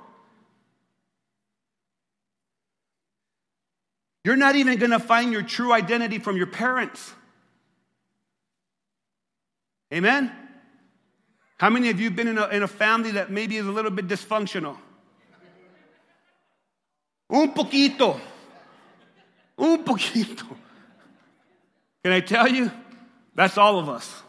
You're 4.24 4.36
not 4.36 4.56
even 4.56 4.80
going 4.80 4.92
to 4.92 5.00
find 5.00 5.32
your 5.32 5.44
true 5.44 5.72
identity 5.72 6.18
from 6.18 6.38
your 6.38 6.48
parents. 6.48 7.14
Amen? 9.94 10.32
How 11.58 11.70
many 11.70 11.90
of 11.92 12.00
you 12.00 12.06
have 12.06 12.16
been 12.16 12.28
in 12.28 12.40
a, 12.40 12.48
in 12.48 12.64
a 12.64 12.68
family 12.68 13.12
that 13.12 13.30
maybe 13.30 13.58
is 13.58 13.68
a 13.68 13.72
little 13.72 13.92
bit 13.92 14.08
dysfunctional? 14.08 14.78
Un 17.30 17.54
poquito. 17.54 18.20
Un 19.58 19.84
poquito. 19.84 20.46
Can 22.04 22.14
I 22.14 22.20
tell 22.20 22.48
you? 22.48 22.72
That's 23.34 23.58
all 23.58 23.80
of 23.80 23.90
us. 23.90 24.22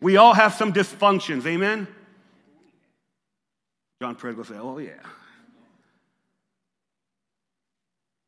We 0.00 0.16
all 0.16 0.34
have 0.34 0.54
some 0.54 0.72
dysfunctions. 0.72 1.46
Amen? 1.46 1.88
John 4.00 4.16
Fred 4.16 4.36
will 4.36 4.44
say, 4.44 4.56
Oh, 4.56 4.78
yeah. 4.78 4.92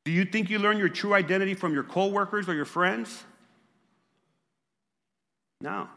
Do 0.05 0.11
you 0.11 0.25
think 0.25 0.51
you 0.51 0.59
learn 0.59 0.79
your 0.79 0.89
true 0.89 1.15
identity 1.15 1.55
from 1.55 1.73
your 1.73 1.85
coworkers 1.85 2.49
or 2.49 2.55
your 2.55 2.65
friends? 2.65 3.23
No. 5.61 5.89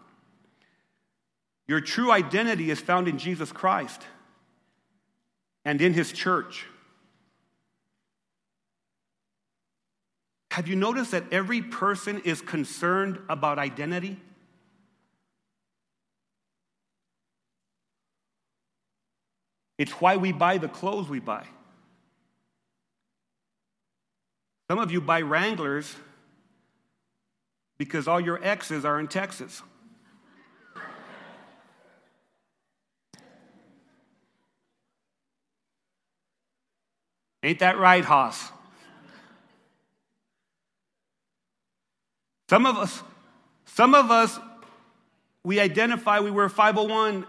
Your 1.67 1.81
true 1.81 2.11
identity 2.11 2.69
is 2.69 2.79
found 2.79 3.07
in 3.07 3.17
Jesus 3.17 3.51
Christ 3.51 4.01
and 5.65 5.81
in 5.81 5.93
his 5.93 6.11
church. 6.11 6.67
Have 10.55 10.69
you 10.69 10.77
noticed 10.77 11.11
that 11.11 11.25
every 11.33 11.61
person 11.61 12.21
is 12.23 12.39
concerned 12.39 13.19
about 13.27 13.59
identity? 13.59 14.17
It's 19.77 19.91
why 19.91 20.15
we 20.15 20.31
buy 20.31 20.57
the 20.57 20.69
clothes 20.69 21.09
we 21.09 21.19
buy. 21.19 21.45
Some 24.71 24.79
of 24.79 24.91
you 24.91 25.01
buy 25.01 25.23
Wranglers 25.23 25.93
because 27.77 28.07
all 28.07 28.21
your 28.21 28.41
exes 28.41 28.85
are 28.85 28.97
in 28.97 29.09
Texas. 29.09 29.61
Ain't 37.43 37.59
that 37.59 37.77
right, 37.77 38.05
Haas? 38.05 38.53
Some 42.49 42.65
of 42.65 42.77
us, 42.77 43.01
some 43.65 43.95
of 43.95 44.11
us, 44.11 44.39
we 45.43 45.59
identify 45.59 46.19
we 46.19 46.31
wear 46.31 46.49
501 46.49 47.25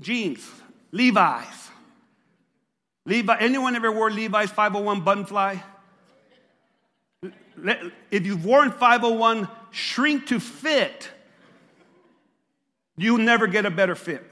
jeans, 0.00 0.48
Levi's. 0.90 1.70
Levi, 3.04 3.36
anyone 3.40 3.74
ever 3.74 3.90
wore 3.90 4.10
Levi's 4.10 4.50
501 4.50 5.00
button 5.00 5.26
fly? 5.26 5.62
If 8.10 8.26
you've 8.26 8.44
worn 8.44 8.70
501 8.70 9.48
shrink 9.70 10.26
to 10.28 10.38
fit, 10.38 11.10
you'll 12.96 13.18
never 13.18 13.46
get 13.48 13.66
a 13.66 13.70
better 13.70 13.94
fit. 13.94 14.24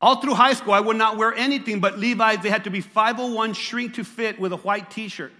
All 0.00 0.20
through 0.20 0.34
high 0.34 0.54
school, 0.54 0.72
I 0.72 0.80
would 0.80 0.96
not 0.96 1.16
wear 1.16 1.32
anything 1.34 1.78
but 1.78 1.98
Levi's. 1.98 2.42
They 2.42 2.50
had 2.50 2.64
to 2.64 2.70
be 2.70 2.80
501 2.80 3.52
shrink 3.52 3.94
to 3.94 4.04
fit 4.04 4.40
with 4.40 4.52
a 4.52 4.56
white 4.56 4.90
t 4.90 5.08
shirt 5.08 5.32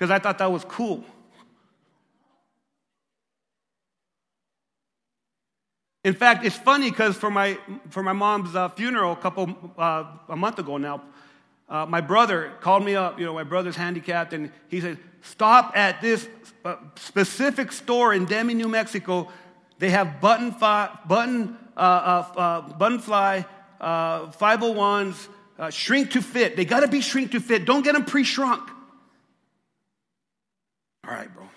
because 0.00 0.10
I 0.10 0.18
thought 0.18 0.38
that 0.38 0.50
was 0.50 0.64
cool. 0.64 1.04
In 6.02 6.14
fact, 6.14 6.42
it's 6.46 6.56
funny 6.56 6.90
because 6.90 7.18
for 7.18 7.30
my, 7.30 7.58
for 7.90 8.02
my 8.02 8.14
mom's 8.14 8.56
uh, 8.56 8.70
funeral 8.70 9.12
a 9.12 9.16
couple, 9.16 9.54
uh, 9.76 10.04
a 10.30 10.36
month 10.36 10.58
ago 10.58 10.78
now, 10.78 11.02
uh, 11.68 11.84
my 11.84 12.00
brother 12.00 12.50
called 12.60 12.82
me 12.82 12.94
up. 12.94 13.20
You 13.20 13.26
know, 13.26 13.34
my 13.34 13.42
brother's 13.42 13.76
handicapped, 13.76 14.32
and 14.32 14.50
he 14.68 14.80
said, 14.80 14.96
Stop 15.20 15.76
at 15.76 16.00
this 16.00 16.26
uh, 16.64 16.76
specific 16.96 17.70
store 17.70 18.14
in 18.14 18.24
Deming, 18.24 18.56
New 18.56 18.68
Mexico. 18.68 19.28
They 19.78 19.90
have 19.90 20.18
button, 20.18 20.52
fi- 20.52 20.98
button, 21.06 21.58
uh, 21.76 21.80
uh, 21.80 22.60
button 22.72 23.00
fly 23.00 23.44
501s, 23.82 25.28
shrink 25.70 26.12
to 26.12 26.22
fit. 26.22 26.56
They 26.56 26.64
got 26.64 26.80
to 26.80 26.88
be 26.88 27.02
shrink 27.02 27.32
to 27.32 27.40
fit. 27.40 27.66
Don't 27.66 27.82
get 27.82 27.92
them 27.92 28.06
pre 28.06 28.24
shrunk. 28.24 28.79
All 31.06 31.14
right, 31.14 31.32
bro. 31.32 31.48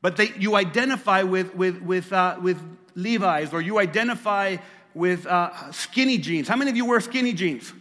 But 0.00 0.16
they, 0.16 0.32
you 0.38 0.56
identify 0.56 1.22
with, 1.22 1.54
with, 1.54 1.80
with, 1.82 2.12
uh, 2.12 2.36
with 2.40 2.58
Levi's 2.94 3.52
or 3.52 3.60
you 3.60 3.78
identify 3.78 4.56
with 4.94 5.26
uh, 5.26 5.70
skinny 5.72 6.18
jeans. 6.18 6.48
How 6.48 6.56
many 6.56 6.70
of 6.70 6.76
you 6.76 6.84
wear 6.84 7.00
skinny 7.00 7.32
jeans? 7.32 7.72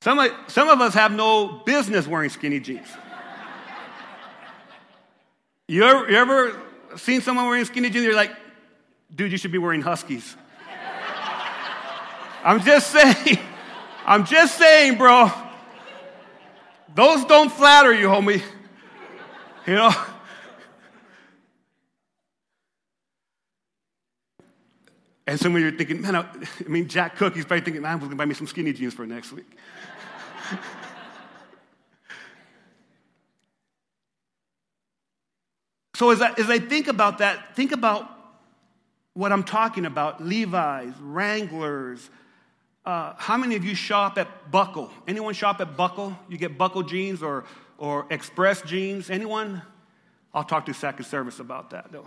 Some 0.00 0.18
of, 0.18 0.30
some 0.48 0.68
of 0.68 0.80
us 0.80 0.94
have 0.94 1.12
no 1.12 1.62
business 1.64 2.06
wearing 2.06 2.30
skinny 2.30 2.60
jeans. 2.60 2.86
You 5.66 5.84
ever, 5.84 6.10
you 6.10 6.16
ever 6.16 6.60
seen 6.96 7.22
someone 7.22 7.46
wearing 7.46 7.64
skinny 7.64 7.88
jeans? 7.88 8.04
You're 8.04 8.14
like, 8.14 8.32
dude, 9.14 9.32
you 9.32 9.38
should 9.38 9.52
be 9.52 9.58
wearing 9.58 9.80
Huskies. 9.80 10.36
I'm 12.44 12.60
just 12.60 12.90
saying. 12.90 13.38
I'm 14.04 14.26
just 14.26 14.58
saying, 14.58 14.98
bro. 14.98 15.30
Those 16.94 17.24
don't 17.24 17.50
flatter 17.50 17.92
you, 17.92 18.06
homie. 18.08 18.42
You 19.66 19.74
know? 19.74 19.90
And 25.26 25.40
some 25.40 25.56
of 25.56 25.62
you 25.62 25.68
are 25.68 25.72
thinking, 25.72 26.02
man, 26.02 26.16
I, 26.16 26.20
I 26.20 26.68
mean, 26.68 26.86
Jack 26.86 27.16
Cook, 27.16 27.34
he's 27.34 27.46
probably 27.46 27.64
thinking, 27.64 27.80
man, 27.82 27.92
I'm 27.92 27.98
going 27.98 28.10
to 28.10 28.16
buy 28.16 28.26
me 28.26 28.34
some 28.34 28.46
skinny 28.46 28.72
jeans 28.74 28.92
for 28.92 29.06
next 29.06 29.32
week. 29.32 29.46
so 35.94 36.10
as 36.10 36.20
I, 36.20 36.32
as 36.32 36.50
I 36.50 36.58
think 36.58 36.88
about 36.88 37.18
that, 37.18 37.56
think 37.56 37.72
about 37.72 38.10
what 39.14 39.32
I'm 39.32 39.44
talking 39.44 39.86
about 39.86 40.22
Levi's, 40.22 40.92
Wranglers, 41.00 42.10
uh, 42.84 43.14
how 43.16 43.36
many 43.36 43.56
of 43.56 43.64
you 43.64 43.74
shop 43.74 44.18
at 44.18 44.50
Buckle? 44.50 44.90
Anyone 45.08 45.34
shop 45.34 45.60
at 45.60 45.76
Buckle? 45.76 46.16
You 46.28 46.36
get 46.36 46.58
Buckle 46.58 46.82
jeans 46.82 47.22
or, 47.22 47.44
or 47.78 48.06
Express 48.10 48.60
jeans? 48.62 49.08
Anyone? 49.08 49.62
I'll 50.34 50.44
talk 50.44 50.66
to 50.66 50.74
second 50.74 51.06
service 51.06 51.40
about 51.40 51.70
that 51.70 51.90
though. 51.90 52.06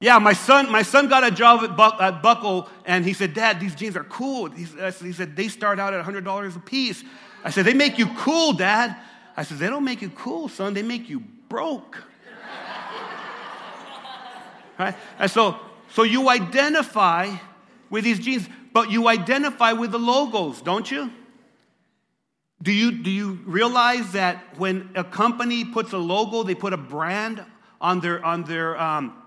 Yeah, 0.00 0.18
my 0.18 0.34
son, 0.34 0.70
my 0.70 0.82
son 0.82 1.08
got 1.08 1.24
a 1.24 1.30
job 1.30 1.64
at, 1.64 1.74
Buck, 1.74 2.00
at 2.00 2.22
Buckle, 2.22 2.68
and 2.84 3.04
he 3.04 3.14
said, 3.14 3.32
Dad, 3.32 3.58
these 3.58 3.74
jeans 3.74 3.96
are 3.96 4.04
cool. 4.04 4.50
He, 4.50 4.64
he 4.64 5.12
said, 5.12 5.34
they 5.34 5.48
start 5.48 5.78
out 5.78 5.94
at 5.94 6.04
$100 6.04 6.56
a 6.56 6.60
piece. 6.60 7.02
I 7.42 7.50
said, 7.50 7.64
they 7.64 7.72
make 7.72 7.96
you 7.96 8.06
cool, 8.18 8.52
Dad. 8.52 8.94
I 9.38 9.42
said, 9.42 9.58
they 9.58 9.68
don't 9.68 9.84
make 9.84 10.02
you 10.02 10.10
cool, 10.10 10.50
son. 10.50 10.74
They 10.74 10.82
make 10.82 11.08
you 11.08 11.20
broke. 11.48 11.96
right? 14.78 14.94
And 15.18 15.30
so, 15.30 15.56
so 15.92 16.02
you 16.02 16.28
identify 16.28 17.34
with 17.90 18.04
these 18.04 18.18
jeans, 18.18 18.48
but 18.72 18.90
you 18.90 19.08
identify 19.08 19.72
with 19.72 19.92
the 19.92 19.98
logos, 19.98 20.60
don't 20.62 20.90
you? 20.90 21.10
Do 22.62 22.72
you, 22.72 22.90
do 22.90 23.10
you 23.10 23.38
realize 23.44 24.12
that 24.12 24.58
when 24.58 24.90
a 24.94 25.04
company 25.04 25.64
puts 25.64 25.92
a 25.92 25.98
logo, 25.98 26.42
they 26.42 26.54
put 26.54 26.72
a 26.72 26.78
brand 26.78 27.44
on 27.80 28.00
their, 28.00 28.24
on 28.24 28.44
their, 28.44 28.80
um, 28.80 29.22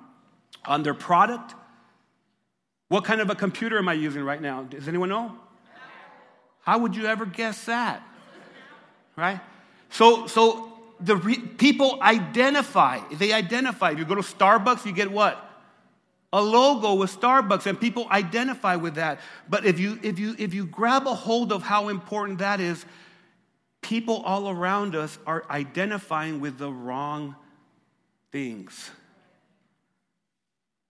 on 0.65 0.84
their 0.84 0.93
product? 0.93 1.54
What 2.89 3.06
kind 3.06 3.22
of 3.22 3.30
a 3.30 3.36
computer 3.36 3.78
am 3.78 3.88
I 3.88 3.93
using 3.93 4.24
right 4.24 4.41
now? 4.41 4.63
Does 4.63 4.88
anyone 4.88 5.10
know? 5.10 5.36
How 6.62 6.80
would 6.80 6.95
you 6.95 7.06
ever 7.06 7.26
guess 7.26 7.65
that? 7.65 8.04
Right? 9.15 9.39
So, 9.89 10.28
so 10.28 10.74
the 11.00 11.15
re- 11.15 11.39
people 11.39 12.00
identify. 12.02 13.00
They 13.12 13.32
identify. 13.32 13.91
If 13.91 14.00
you 14.00 14.06
go 14.06 14.15
to 14.15 14.22
Starbucks, 14.22 14.86
you 14.86 14.91
get 14.91 15.12
what? 15.12 15.49
A 16.32 16.42
logo 16.42 16.94
with 16.94 17.20
Starbucks 17.20 17.65
and 17.65 17.80
people 17.80 18.08
identify 18.10 18.76
with 18.76 18.96
that. 18.96 19.20
But 19.50 19.65
if 19.65 19.80
you, 19.80 20.00
if 20.04 20.20
you, 20.20 20.36
if 20.38 20.54
you 20.54 20.65
grab 20.65 21.08
a 21.08 21.15
hold 21.15 21.52
of 21.52 21.63
how 21.63 21.89
important 21.89 22.39
that 22.39 22.60
is, 22.60 22.86
people 23.82 24.18
all 24.18 24.50
around 24.50 24.96
us 24.96 25.18
are 25.26 25.44
identifying 25.50 26.39
with 26.39 26.58
the 26.58 26.72
wrong 26.72 27.36
things. 28.32 28.92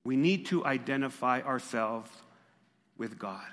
We 0.04 0.18
need 0.18 0.48
to 0.48 0.66
identify 0.66 1.42
ourselves 1.42 2.12
with 2.98 3.18
God. 3.18 3.46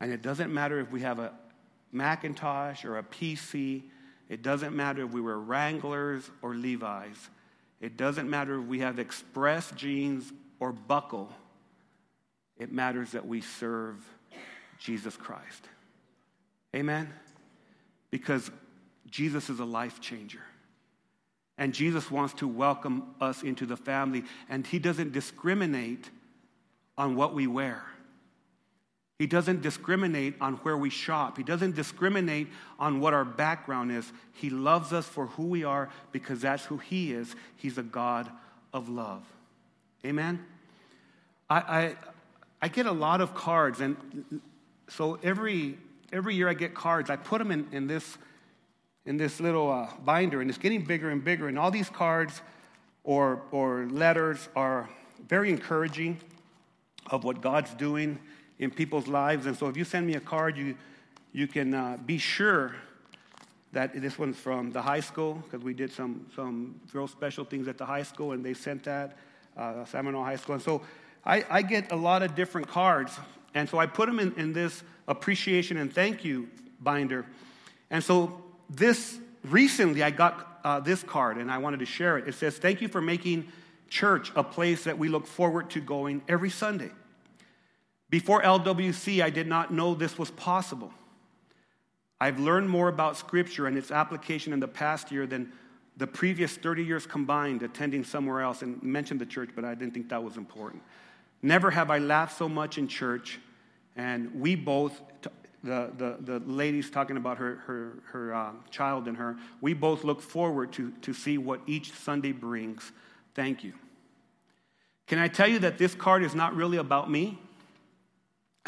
And 0.00 0.12
it 0.12 0.22
doesn't 0.22 0.52
matter 0.52 0.80
if 0.80 0.90
we 0.90 1.00
have 1.02 1.18
a 1.18 1.32
Macintosh 1.92 2.84
or 2.84 2.98
a 2.98 3.02
PC, 3.02 3.82
it 4.28 4.42
doesn't 4.42 4.76
matter 4.76 5.04
if 5.04 5.10
we 5.10 5.20
were 5.20 5.38
Wranglers 5.38 6.30
or 6.42 6.54
Levi's. 6.54 7.30
It 7.80 7.96
doesn't 7.96 8.28
matter 8.28 8.60
if 8.60 8.66
we 8.66 8.80
have 8.80 8.98
express 8.98 9.70
jeans 9.72 10.32
or 10.60 10.72
buckle. 10.72 11.30
It 12.56 12.72
matters 12.72 13.12
that 13.12 13.26
we 13.26 13.40
serve 13.40 13.96
Jesus 14.78 15.16
Christ. 15.16 15.68
Amen? 16.74 17.12
Because 18.10 18.50
Jesus 19.06 19.48
is 19.48 19.60
a 19.60 19.64
life 19.64 20.00
changer. 20.00 20.42
And 21.56 21.72
Jesus 21.74 22.10
wants 22.10 22.34
to 22.34 22.48
welcome 22.48 23.14
us 23.20 23.42
into 23.42 23.66
the 23.66 23.76
family. 23.76 24.24
And 24.48 24.66
he 24.66 24.78
doesn't 24.78 25.12
discriminate 25.12 26.10
on 26.96 27.16
what 27.16 27.34
we 27.34 27.46
wear. 27.46 27.84
He 29.18 29.26
doesn't 29.26 29.62
discriminate 29.62 30.34
on 30.40 30.54
where 30.58 30.76
we 30.76 30.90
shop. 30.90 31.36
He 31.36 31.42
doesn't 31.42 31.74
discriminate 31.74 32.48
on 32.78 33.00
what 33.00 33.14
our 33.14 33.24
background 33.24 33.90
is. 33.90 34.12
He 34.32 34.48
loves 34.48 34.92
us 34.92 35.06
for 35.06 35.26
who 35.26 35.44
we 35.44 35.64
are 35.64 35.88
because 36.12 36.40
that's 36.40 36.64
who 36.64 36.78
He 36.78 37.12
is. 37.12 37.34
He's 37.56 37.78
a 37.78 37.82
God 37.82 38.30
of 38.72 38.88
love. 38.88 39.24
Amen? 40.06 40.44
I, 41.50 41.56
I, 41.56 41.96
I 42.62 42.68
get 42.68 42.86
a 42.86 42.92
lot 42.92 43.20
of 43.20 43.34
cards, 43.34 43.80
and 43.80 43.96
so 44.88 45.18
every, 45.24 45.78
every 46.12 46.36
year 46.36 46.48
I 46.48 46.54
get 46.54 46.74
cards. 46.74 47.10
I 47.10 47.16
put 47.16 47.38
them 47.38 47.50
in, 47.50 47.66
in, 47.72 47.88
this, 47.88 48.18
in 49.04 49.16
this 49.16 49.40
little 49.40 49.68
uh, 49.68 49.88
binder, 50.04 50.40
and 50.40 50.48
it's 50.48 50.58
getting 50.58 50.84
bigger 50.84 51.10
and 51.10 51.24
bigger. 51.24 51.48
And 51.48 51.58
all 51.58 51.72
these 51.72 51.90
cards 51.90 52.40
or, 53.02 53.42
or 53.50 53.86
letters 53.86 54.48
are 54.54 54.88
very 55.26 55.50
encouraging 55.50 56.20
of 57.10 57.24
what 57.24 57.40
God's 57.40 57.74
doing 57.74 58.20
in 58.58 58.70
people's 58.70 59.06
lives. 59.06 59.46
And 59.46 59.56
so 59.56 59.68
if 59.68 59.76
you 59.76 59.84
send 59.84 60.06
me 60.06 60.14
a 60.14 60.20
card, 60.20 60.56
you, 60.56 60.76
you 61.32 61.46
can 61.46 61.74
uh, 61.74 61.98
be 62.04 62.18
sure 62.18 62.74
that 63.72 64.00
this 64.00 64.18
one's 64.18 64.36
from 64.38 64.72
the 64.72 64.80
high 64.80 65.00
school 65.00 65.34
because 65.44 65.62
we 65.62 65.74
did 65.74 65.92
some, 65.92 66.26
some 66.34 66.80
real 66.92 67.06
special 67.06 67.44
things 67.44 67.68
at 67.68 67.78
the 67.78 67.84
high 67.84 68.02
school 68.02 68.32
and 68.32 68.44
they 68.44 68.54
sent 68.54 68.84
that, 68.84 69.16
uh, 69.56 69.84
San 69.84 70.04
Manuel 70.04 70.24
High 70.24 70.36
School. 70.36 70.54
And 70.54 70.62
so 70.62 70.82
I, 71.24 71.44
I, 71.50 71.62
get 71.62 71.92
a 71.92 71.96
lot 71.96 72.22
of 72.22 72.34
different 72.34 72.68
cards. 72.68 73.18
And 73.54 73.68
so 73.68 73.78
I 73.78 73.86
put 73.86 74.06
them 74.06 74.18
in, 74.18 74.32
in 74.34 74.52
this 74.52 74.82
appreciation 75.06 75.76
and 75.76 75.92
thank 75.92 76.24
you 76.24 76.48
binder. 76.80 77.26
And 77.90 78.02
so 78.02 78.42
this 78.70 79.18
recently 79.44 80.02
I 80.02 80.10
got 80.10 80.60
uh, 80.64 80.80
this 80.80 81.02
card 81.02 81.36
and 81.36 81.50
I 81.50 81.58
wanted 81.58 81.80
to 81.80 81.86
share 81.86 82.18
it. 82.18 82.28
It 82.28 82.34
says, 82.34 82.56
Thank 82.56 82.80
you 82.80 82.88
for 82.88 83.00
making 83.00 83.48
church 83.88 84.32
a 84.36 84.44
place 84.44 84.84
that 84.84 84.98
we 84.98 85.08
look 85.08 85.26
forward 85.26 85.70
to 85.70 85.80
going 85.80 86.22
every 86.28 86.50
Sunday. 86.50 86.90
Before 88.10 88.42
LWC, 88.42 89.22
I 89.22 89.30
did 89.30 89.46
not 89.46 89.72
know 89.72 89.94
this 89.94 90.18
was 90.18 90.30
possible. 90.30 90.92
I've 92.20 92.40
learned 92.40 92.68
more 92.68 92.88
about 92.88 93.16
Scripture 93.16 93.66
and 93.66 93.76
its 93.76 93.90
application 93.90 94.52
in 94.52 94.60
the 94.60 94.68
past 94.68 95.12
year 95.12 95.26
than 95.26 95.52
the 95.98 96.06
previous 96.06 96.56
30 96.56 96.84
years 96.84 97.06
combined 97.06 97.62
attending 97.62 98.04
somewhere 98.04 98.40
else 98.40 98.62
and 98.62 98.82
mentioned 98.82 99.20
the 99.20 99.26
church, 99.26 99.50
but 99.54 99.64
I 99.64 99.74
didn't 99.74 99.94
think 99.94 100.08
that 100.08 100.22
was 100.22 100.36
important. 100.36 100.82
Never 101.42 101.70
have 101.70 101.90
I 101.90 101.98
laughed 101.98 102.36
so 102.38 102.48
much 102.48 102.78
in 102.78 102.88
church, 102.88 103.38
and 103.94 104.40
we 104.40 104.54
both, 104.54 105.00
the, 105.62 105.90
the, 105.96 106.16
the 106.20 106.38
ladies 106.40 106.90
talking 106.90 107.16
about 107.16 107.38
her, 107.38 107.56
her, 107.66 107.98
her 108.06 108.34
uh, 108.34 108.52
child 108.70 109.06
and 109.06 109.16
her, 109.16 109.36
we 109.60 109.74
both 109.74 110.02
look 110.02 110.22
forward 110.22 110.72
to, 110.72 110.92
to 111.02 111.12
see 111.12 111.36
what 111.36 111.60
each 111.66 111.92
Sunday 111.92 112.32
brings. 112.32 112.90
Thank 113.34 113.62
you. 113.62 113.72
Can 115.06 115.18
I 115.18 115.28
tell 115.28 115.48
you 115.48 115.58
that 115.60 115.78
this 115.78 115.94
card 115.94 116.22
is 116.22 116.34
not 116.34 116.54
really 116.54 116.78
about 116.78 117.10
me? 117.10 117.38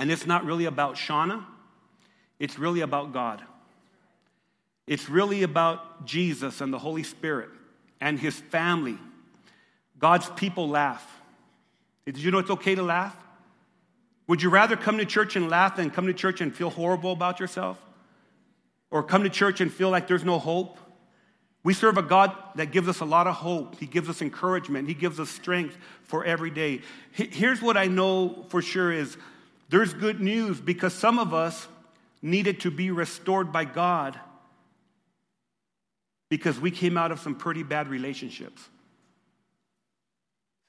And 0.00 0.10
it's 0.10 0.26
not 0.26 0.46
really 0.46 0.64
about 0.64 0.94
Shauna, 0.96 1.44
it's 2.38 2.58
really 2.58 2.80
about 2.80 3.12
God. 3.12 3.42
It's 4.86 5.10
really 5.10 5.42
about 5.42 6.06
Jesus 6.06 6.62
and 6.62 6.72
the 6.72 6.78
Holy 6.78 7.02
Spirit 7.02 7.50
and 8.00 8.18
his 8.18 8.34
family. 8.34 8.98
God's 9.98 10.28
people 10.30 10.70
laugh. 10.70 11.06
Did 12.06 12.16
you 12.16 12.30
know 12.30 12.38
it's 12.38 12.50
okay 12.50 12.74
to 12.74 12.82
laugh? 12.82 13.14
Would 14.26 14.42
you 14.42 14.48
rather 14.48 14.74
come 14.74 14.96
to 14.96 15.04
church 15.04 15.36
and 15.36 15.50
laugh 15.50 15.76
than 15.76 15.90
come 15.90 16.06
to 16.06 16.14
church 16.14 16.40
and 16.40 16.52
feel 16.56 16.70
horrible 16.70 17.12
about 17.12 17.38
yourself? 17.38 17.78
Or 18.90 19.02
come 19.02 19.22
to 19.24 19.30
church 19.30 19.60
and 19.60 19.70
feel 19.70 19.90
like 19.90 20.08
there's 20.08 20.24
no 20.24 20.38
hope? 20.38 20.78
We 21.62 21.74
serve 21.74 21.98
a 21.98 22.02
God 22.02 22.34
that 22.54 22.72
gives 22.72 22.88
us 22.88 23.00
a 23.00 23.04
lot 23.04 23.26
of 23.26 23.34
hope. 23.34 23.78
He 23.78 23.86
gives 23.86 24.08
us 24.08 24.22
encouragement. 24.22 24.88
He 24.88 24.94
gives 24.94 25.20
us 25.20 25.28
strength 25.28 25.76
for 26.04 26.24
every 26.24 26.50
day. 26.50 26.80
Here's 27.12 27.60
what 27.60 27.76
I 27.76 27.86
know 27.86 28.46
for 28.48 28.62
sure 28.62 28.90
is 28.90 29.18
there's 29.70 29.94
good 29.94 30.20
news 30.20 30.60
because 30.60 30.92
some 30.92 31.18
of 31.18 31.32
us 31.32 31.68
needed 32.20 32.60
to 32.60 32.70
be 32.70 32.90
restored 32.90 33.52
by 33.52 33.64
God 33.64 34.18
because 36.28 36.60
we 36.60 36.72
came 36.72 36.98
out 36.98 37.12
of 37.12 37.20
some 37.20 37.36
pretty 37.36 37.62
bad 37.62 37.88
relationships. 37.88 38.60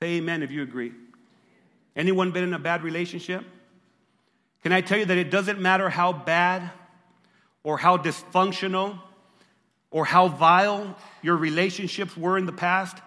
Say 0.02 0.18
amen 0.18 0.44
if 0.44 0.52
you 0.52 0.62
agree. 0.62 0.92
Anyone 1.96 2.32
been 2.32 2.44
in 2.44 2.54
a 2.54 2.60
bad 2.60 2.84
relationship? 2.84 3.44
Can 4.62 4.72
I 4.72 4.82
tell 4.82 5.00
you 5.00 5.06
that 5.06 5.18
it 5.18 5.32
doesn't 5.32 5.60
matter 5.60 5.90
how 5.90 6.14
bad 6.14 6.70
or 7.64 7.80
how 7.80 7.98
dysfunctional 7.98 9.00
or 9.90 10.06
how 10.06 10.28
vile 10.28 10.96
your 11.24 11.38
relationships 11.38 12.16
were 12.16 12.38
in 12.38 12.46
the 12.46 12.52
past? 12.52 12.98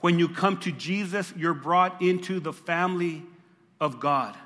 When 0.00 0.18
you 0.18 0.28
come 0.28 0.58
to 0.60 0.72
Jesus, 0.72 1.32
you're 1.36 1.54
brought 1.54 2.02
into 2.02 2.40
the 2.40 2.52
family 2.52 3.24
of 3.80 4.00
God. 4.00 4.36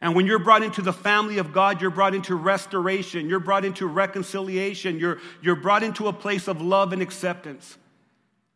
And 0.00 0.14
when 0.14 0.26
you're 0.26 0.38
brought 0.38 0.62
into 0.62 0.80
the 0.80 0.92
family 0.92 1.38
of 1.38 1.52
God, 1.52 1.80
you're 1.80 1.90
brought 1.90 2.14
into 2.14 2.34
restoration, 2.34 3.28
you're 3.28 3.38
brought 3.38 3.64
into 3.64 3.86
reconciliation, 3.86 4.98
you're, 4.98 5.18
you're 5.42 5.56
brought 5.56 5.82
into 5.82 6.08
a 6.08 6.12
place 6.12 6.48
of 6.48 6.62
love 6.62 6.92
and 6.92 7.02
acceptance. 7.02 7.76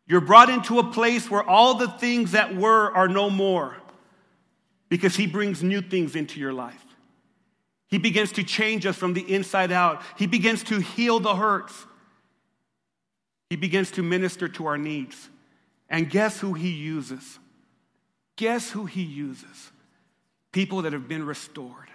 You're 0.07 0.21
brought 0.21 0.49
into 0.49 0.79
a 0.79 0.91
place 0.91 1.29
where 1.29 1.43
all 1.43 1.75
the 1.75 1.87
things 1.87 2.31
that 2.31 2.55
were 2.55 2.91
are 2.95 3.07
no 3.07 3.29
more 3.29 3.77
because 4.89 5.15
He 5.15 5.27
brings 5.27 5.61
new 5.63 5.81
things 5.81 6.15
into 6.15 6.39
your 6.39 6.53
life. 6.53 6.83
He 7.87 7.97
begins 7.99 8.31
to 8.33 8.43
change 8.43 8.85
us 8.85 8.95
from 8.95 9.13
the 9.13 9.33
inside 9.33 9.71
out, 9.71 10.01
He 10.17 10.27
begins 10.27 10.63
to 10.63 10.79
heal 10.79 11.19
the 11.19 11.35
hurts, 11.35 11.85
He 13.49 13.55
begins 13.55 13.91
to 13.91 14.03
minister 14.03 14.47
to 14.49 14.65
our 14.65 14.77
needs. 14.77 15.29
And 15.87 16.09
guess 16.09 16.39
who 16.39 16.53
He 16.53 16.69
uses? 16.69 17.37
Guess 18.37 18.71
who 18.71 18.85
He 18.85 19.03
uses? 19.03 19.71
People 20.55 20.83
that 20.83 20.93
have 20.93 21.05
been 21.09 21.25
restored, 21.25 21.89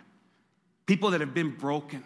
people 0.85 1.13
that 1.13 1.23
have 1.23 1.33
been 1.33 1.49
broken, 1.49 2.05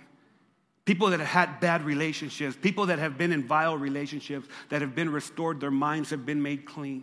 people 0.84 1.10
that 1.10 1.18
have 1.18 1.28
had 1.28 1.58
bad 1.58 1.82
relationships, 1.82 2.56
people 2.62 2.86
that 2.86 3.00
have 3.00 3.18
been 3.18 3.32
in 3.32 3.42
vile 3.42 3.76
relationships, 3.76 4.46
that 4.68 4.80
have 4.80 4.94
been 4.94 5.10
restored, 5.10 5.58
their 5.58 5.72
minds 5.72 6.10
have 6.10 6.24
been 6.24 6.40
made 6.40 6.64
clean, 6.64 7.02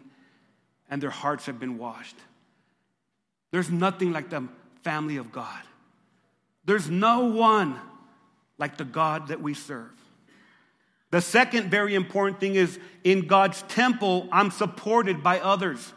and 0.89 1.03
their 1.03 1.09
hearts 1.09 1.47
have 1.47 1.59
been 1.59 1.77
washed. 1.77 2.15
There's 3.51 3.69
nothing 3.69 4.13
like 4.13 4.29
the 4.29 4.47
family 4.83 5.17
of 5.17 5.33
God. 5.33 5.61
There's 6.63 6.89
no 6.89 7.25
one 7.25 7.77
like 8.57 8.77
the 8.77 8.85
God 8.85 9.27
that 9.27 9.41
we 9.41 9.53
serve. 9.53 9.91
The 11.09 11.19
second 11.19 11.69
very 11.69 11.93
important 11.93 12.39
thing 12.39 12.55
is 12.55 12.79
in 13.03 13.27
God's 13.27 13.63
temple, 13.63 14.29
I'm 14.31 14.49
supported 14.49 15.21
by 15.21 15.41
others. 15.41 15.91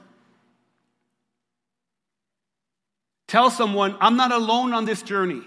Tell 3.34 3.50
someone, 3.50 3.96
I'm 4.00 4.16
not 4.16 4.30
alone 4.30 4.72
on 4.72 4.84
this 4.84 5.02
journey. 5.02 5.42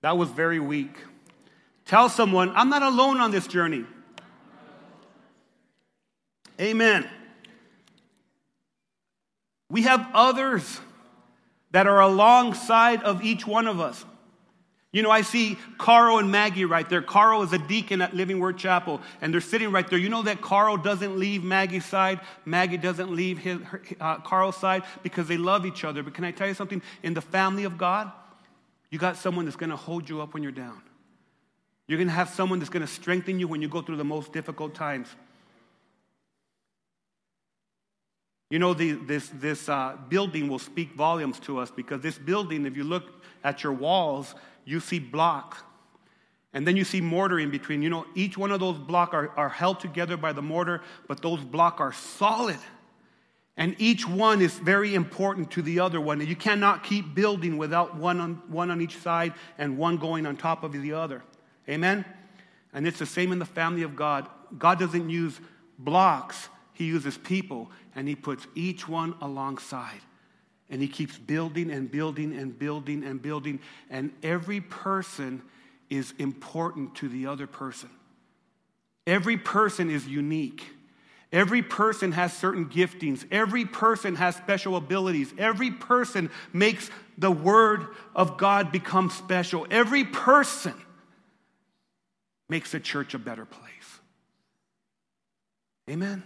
That 0.00 0.18
was 0.18 0.28
very 0.28 0.58
weak. 0.58 0.96
Tell 1.84 2.08
someone, 2.08 2.50
I'm 2.56 2.68
not 2.68 2.82
alone 2.82 3.18
on 3.20 3.30
this 3.30 3.46
journey. 3.46 3.84
Amen. 6.60 7.08
We 9.70 9.82
have 9.82 10.04
others 10.12 10.80
that 11.70 11.86
are 11.86 12.00
alongside 12.00 13.04
of 13.04 13.22
each 13.22 13.46
one 13.46 13.68
of 13.68 13.78
us. 13.78 14.04
You 14.92 15.02
know, 15.02 15.10
I 15.10 15.22
see 15.22 15.56
Carl 15.78 16.18
and 16.18 16.32
Maggie 16.32 16.64
right 16.64 16.88
there. 16.88 17.00
Carl 17.00 17.42
is 17.42 17.52
a 17.52 17.58
deacon 17.58 18.02
at 18.02 18.12
Living 18.12 18.40
Word 18.40 18.58
Chapel, 18.58 19.00
and 19.20 19.32
they're 19.32 19.40
sitting 19.40 19.70
right 19.70 19.88
there. 19.88 19.98
You 19.98 20.08
know 20.08 20.22
that 20.22 20.40
Carl 20.40 20.76
doesn't 20.76 21.16
leave 21.16 21.44
Maggie's 21.44 21.84
side, 21.84 22.20
Maggie 22.44 22.76
doesn't 22.76 23.14
leave 23.14 23.38
his, 23.38 23.60
her, 23.62 23.80
uh, 24.00 24.16
Carl's 24.18 24.56
side 24.56 24.82
because 25.04 25.28
they 25.28 25.36
love 25.36 25.64
each 25.64 25.84
other. 25.84 26.02
But 26.02 26.14
can 26.14 26.24
I 26.24 26.32
tell 26.32 26.48
you 26.48 26.54
something? 26.54 26.82
In 27.04 27.14
the 27.14 27.20
family 27.20 27.62
of 27.64 27.78
God, 27.78 28.10
you 28.90 28.98
got 28.98 29.16
someone 29.16 29.44
that's 29.44 29.56
going 29.56 29.70
to 29.70 29.76
hold 29.76 30.08
you 30.08 30.20
up 30.20 30.34
when 30.34 30.42
you're 30.42 30.50
down. 30.50 30.82
You're 31.86 31.98
going 31.98 32.08
to 32.08 32.14
have 32.14 32.30
someone 32.30 32.58
that's 32.58 32.70
going 32.70 32.84
to 32.86 32.92
strengthen 32.92 33.38
you 33.38 33.46
when 33.46 33.62
you 33.62 33.68
go 33.68 33.82
through 33.82 33.96
the 33.96 34.04
most 34.04 34.32
difficult 34.32 34.74
times. 34.74 35.08
You 38.48 38.58
know, 38.58 38.74
the, 38.74 38.92
this, 38.92 39.28
this 39.34 39.68
uh, 39.68 39.96
building 40.08 40.48
will 40.48 40.58
speak 40.58 40.94
volumes 40.94 41.38
to 41.40 41.60
us 41.60 41.70
because 41.70 42.00
this 42.00 42.18
building, 42.18 42.66
if 42.66 42.76
you 42.76 42.82
look 42.82 43.19
at 43.44 43.62
your 43.62 43.72
walls, 43.72 44.34
you 44.64 44.80
see 44.80 44.98
block. 44.98 45.64
And 46.52 46.66
then 46.66 46.76
you 46.76 46.84
see 46.84 47.00
mortar 47.00 47.38
in 47.38 47.50
between. 47.50 47.82
You 47.82 47.90
know, 47.90 48.06
each 48.14 48.36
one 48.36 48.50
of 48.50 48.60
those 48.60 48.76
blocks 48.76 49.14
are, 49.14 49.30
are 49.36 49.48
held 49.48 49.80
together 49.80 50.16
by 50.16 50.32
the 50.32 50.42
mortar, 50.42 50.82
but 51.06 51.22
those 51.22 51.40
blocks 51.40 51.80
are 51.80 51.92
solid. 51.92 52.58
And 53.56 53.76
each 53.78 54.08
one 54.08 54.40
is 54.40 54.54
very 54.54 54.94
important 54.94 55.50
to 55.52 55.62
the 55.62 55.80
other 55.80 56.00
one. 56.00 56.26
You 56.26 56.34
cannot 56.34 56.82
keep 56.82 57.14
building 57.14 57.58
without 57.58 57.96
one 57.96 58.20
on, 58.20 58.42
one 58.48 58.70
on 58.70 58.80
each 58.80 58.96
side 58.96 59.34
and 59.58 59.76
one 59.76 59.98
going 59.98 60.26
on 60.26 60.36
top 60.36 60.64
of 60.64 60.72
the 60.72 60.92
other. 60.92 61.22
Amen? 61.68 62.04
And 62.72 62.86
it's 62.86 62.98
the 62.98 63.06
same 63.06 63.32
in 63.32 63.38
the 63.38 63.44
family 63.44 63.82
of 63.82 63.94
God. 63.94 64.28
God 64.58 64.78
doesn't 64.78 65.10
use 65.10 65.40
blocks, 65.78 66.48
He 66.72 66.86
uses 66.86 67.18
people, 67.18 67.70
and 67.94 68.08
He 68.08 68.16
puts 68.16 68.46
each 68.54 68.88
one 68.88 69.14
alongside. 69.20 70.00
And 70.70 70.80
he 70.80 70.88
keeps 70.88 71.18
building 71.18 71.70
and 71.70 71.90
building 71.90 72.36
and 72.36 72.56
building 72.56 73.04
and 73.04 73.20
building. 73.20 73.60
And 73.90 74.12
every 74.22 74.60
person 74.60 75.42
is 75.88 76.14
important 76.18 76.94
to 76.96 77.08
the 77.08 77.26
other 77.26 77.46
person. 77.46 77.90
Every 79.06 79.36
person 79.36 79.90
is 79.90 80.06
unique. 80.06 80.64
Every 81.32 81.62
person 81.62 82.12
has 82.12 82.32
certain 82.32 82.66
giftings. 82.66 83.24
Every 83.30 83.64
person 83.64 84.16
has 84.16 84.36
special 84.36 84.76
abilities. 84.76 85.32
Every 85.38 85.70
person 85.70 86.30
makes 86.52 86.90
the 87.18 87.30
Word 87.30 87.86
of 88.14 88.36
God 88.36 88.72
become 88.72 89.10
special. 89.10 89.66
Every 89.70 90.04
person 90.04 90.74
makes 92.48 92.72
the 92.72 92.80
church 92.80 93.14
a 93.14 93.18
better 93.18 93.44
place. 93.44 94.00
Amen? 95.88 96.22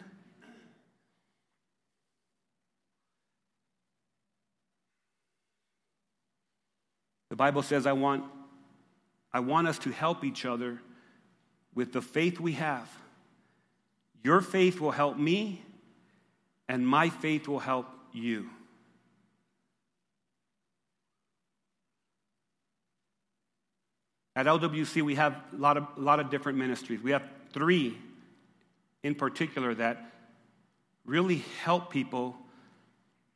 The 7.34 7.38
Bible 7.38 7.62
says, 7.62 7.84
I 7.84 7.94
want, 7.94 8.22
I 9.32 9.40
want 9.40 9.66
us 9.66 9.76
to 9.80 9.90
help 9.90 10.22
each 10.22 10.44
other 10.44 10.80
with 11.74 11.92
the 11.92 12.00
faith 12.00 12.38
we 12.38 12.52
have. 12.52 12.88
Your 14.22 14.40
faith 14.40 14.80
will 14.80 14.92
help 14.92 15.18
me, 15.18 15.60
and 16.68 16.86
my 16.86 17.08
faith 17.08 17.48
will 17.48 17.58
help 17.58 17.88
you. 18.12 18.48
At 24.36 24.46
LWC, 24.46 25.02
we 25.02 25.16
have 25.16 25.34
a 25.52 25.56
lot 25.56 25.76
of, 25.76 25.88
a 25.96 26.00
lot 26.00 26.20
of 26.20 26.30
different 26.30 26.56
ministries. 26.56 27.02
We 27.02 27.10
have 27.10 27.24
three 27.52 27.98
in 29.02 29.16
particular 29.16 29.74
that 29.74 30.12
really 31.04 31.42
help 31.64 31.90
people 31.90 32.36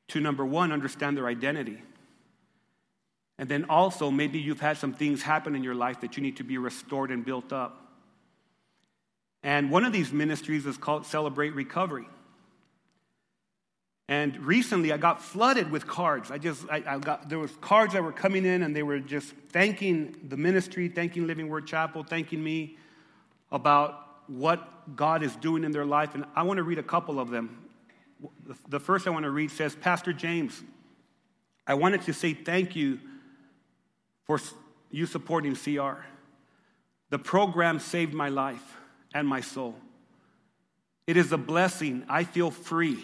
to, 0.06 0.20
number 0.20 0.46
one, 0.46 0.70
understand 0.70 1.16
their 1.16 1.26
identity. 1.26 1.82
And 3.38 3.48
then 3.48 3.66
also, 3.68 4.11
maybe 4.11 4.38
you've 4.40 4.61
had 4.61 4.77
some 4.79 4.92
things 4.92 5.22
happen 5.22 5.55
in 5.55 5.62
your 5.62 5.74
life 5.74 6.01
that 6.01 6.16
you 6.16 6.22
need 6.22 6.37
to 6.38 6.44
be 6.44 6.59
restored 6.59 7.11
and 7.11 7.24
built 7.24 7.53
up. 7.53 7.87
And 9.42 9.70
one 9.70 9.85
of 9.85 9.92
these 9.92 10.12
ministries 10.12 10.66
is 10.66 10.77
called 10.77 11.07
Celebrate 11.07 11.55
Recovery. 11.55 12.07
And 14.09 14.37
recently 14.38 14.90
I 14.92 14.96
got 14.96 15.22
flooded 15.22 15.70
with 15.70 15.87
cards. 15.87 16.31
I 16.31 16.38
just, 16.38 16.64
I, 16.70 16.83
I, 16.87 16.98
got, 16.98 17.29
there 17.29 17.38
was 17.38 17.53
cards 17.61 17.92
that 17.92 18.03
were 18.03 18.12
coming 18.12 18.44
in 18.44 18.62
and 18.62 18.74
they 18.74 18.83
were 18.83 18.98
just 18.98 19.35
thanking 19.51 20.16
the 20.29 20.37
ministry, 20.37 20.88
thanking 20.88 21.27
Living 21.27 21.48
Word 21.48 21.66
Chapel, 21.66 22.03
thanking 22.03 22.42
me 22.42 22.79
about 23.53 24.07
what 24.27 24.96
God 24.96 25.22
is 25.22 25.37
doing 25.37 25.62
in 25.62 25.72
their 25.72 25.85
life. 25.85 26.14
And 26.14 26.24
I 26.35 26.42
want 26.42 26.57
to 26.57 26.62
read 26.62 26.79
a 26.79 26.83
couple 26.83 27.20
of 27.20 27.31
them. 27.31 27.68
The 28.68 28.81
first 28.81 29.07
I 29.07 29.11
want 29.11 29.24
to 29.24 29.31
read 29.31 29.51
says, 29.51 29.77
Pastor 29.77 30.12
James, 30.12 30.62
I 31.66 31.74
wanted 31.74 32.03
to 32.03 32.14
say 32.14 32.33
thank 32.33 32.74
you 32.74 32.98
for 34.28 34.38
you 34.90 35.06
supporting 35.06 35.56
CR. 35.56 36.04
The 37.10 37.18
program 37.18 37.80
saved 37.80 38.12
my 38.12 38.28
life 38.28 38.76
and 39.14 39.26
my 39.26 39.40
soul. 39.40 39.74
It 41.06 41.16
is 41.16 41.32
a 41.32 41.38
blessing. 41.38 42.04
I 42.08 42.24
feel 42.24 42.50
free. 42.50 42.98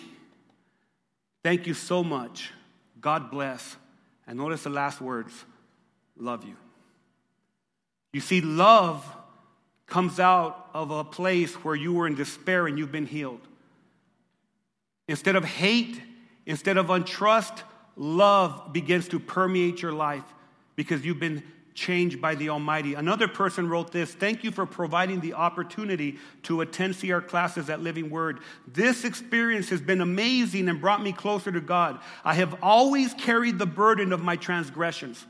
Thank 1.43 1.67
you 1.67 1.73
so 1.73 2.05
much. 2.05 2.53
God 3.01 3.31
bless. 3.31 3.77
And 4.27 4.39
notice 4.39 4.65
the 4.65 4.71
last 4.71 5.01
words 5.01 5.33
love 6.19 6.45
you. 6.45 6.57
You 8.13 8.21
see, 8.21 8.43
love 8.43 9.05
comes 9.87 10.21
out 10.21 10.69
of 10.75 10.91
a 10.91 11.05
place 11.05 11.55
where 11.65 11.75
you 11.75 11.95
were 11.95 12.07
in 12.07 12.15
despair 12.15 12.67
and 12.67 12.79
you've 12.79 12.93
been 12.93 13.07
healed. 13.07 13.41
Instead 15.09 15.37
of 15.37 15.45
hate, 15.45 16.01
instead 16.45 16.77
of 16.77 16.87
untrust, 16.87 17.63
love 17.97 18.73
begins 18.75 19.09
to 19.09 19.19
permeate 19.19 19.81
your 19.81 19.93
life 19.93 20.25
because 20.77 21.05
you've 21.05 21.21
been 21.21 21.43
changed 21.75 22.21
by 22.21 22.35
the 22.35 22.49
Almighty. 22.49 22.95
Another 22.95 23.29
person 23.29 23.69
wrote 23.69 23.93
this 23.93 24.15
Thank 24.15 24.45
you 24.45 24.51
for 24.51 24.65
providing 24.65 25.21
the 25.21 25.35
opportunity 25.35 26.19
to 26.45 26.61
attend 26.61 26.99
CR 26.99 27.19
classes 27.19 27.69
at 27.69 27.83
Living 27.83 28.11
Word. 28.11 28.41
This 28.67 29.05
experience 29.05 29.69
has 29.69 29.81
been 29.81 30.01
amazing 30.01 30.69
and 30.69 30.81
brought 30.81 31.03
me 31.03 31.13
closer 31.13 31.51
to 31.53 31.61
God. 31.61 32.01
I 32.25 32.35
have 32.35 32.57
always 32.63 33.13
carried 33.15 33.59
the 33.59 33.67
burden 33.67 34.13
of 34.13 34.23
my 34.23 34.37
transgressions. 34.37 35.25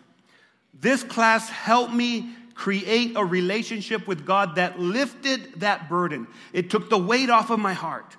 This 0.78 1.02
class 1.02 1.48
helped 1.48 1.94
me 1.94 2.30
create 2.54 3.16
a 3.16 3.24
relationship 3.24 4.06
with 4.06 4.24
God 4.24 4.56
that 4.56 4.78
lifted 4.78 5.60
that 5.60 5.88
burden. 5.88 6.26
It 6.52 6.70
took 6.70 6.88
the 6.88 6.98
weight 6.98 7.30
off 7.30 7.50
of 7.50 7.58
my 7.58 7.72
heart. 7.72 8.16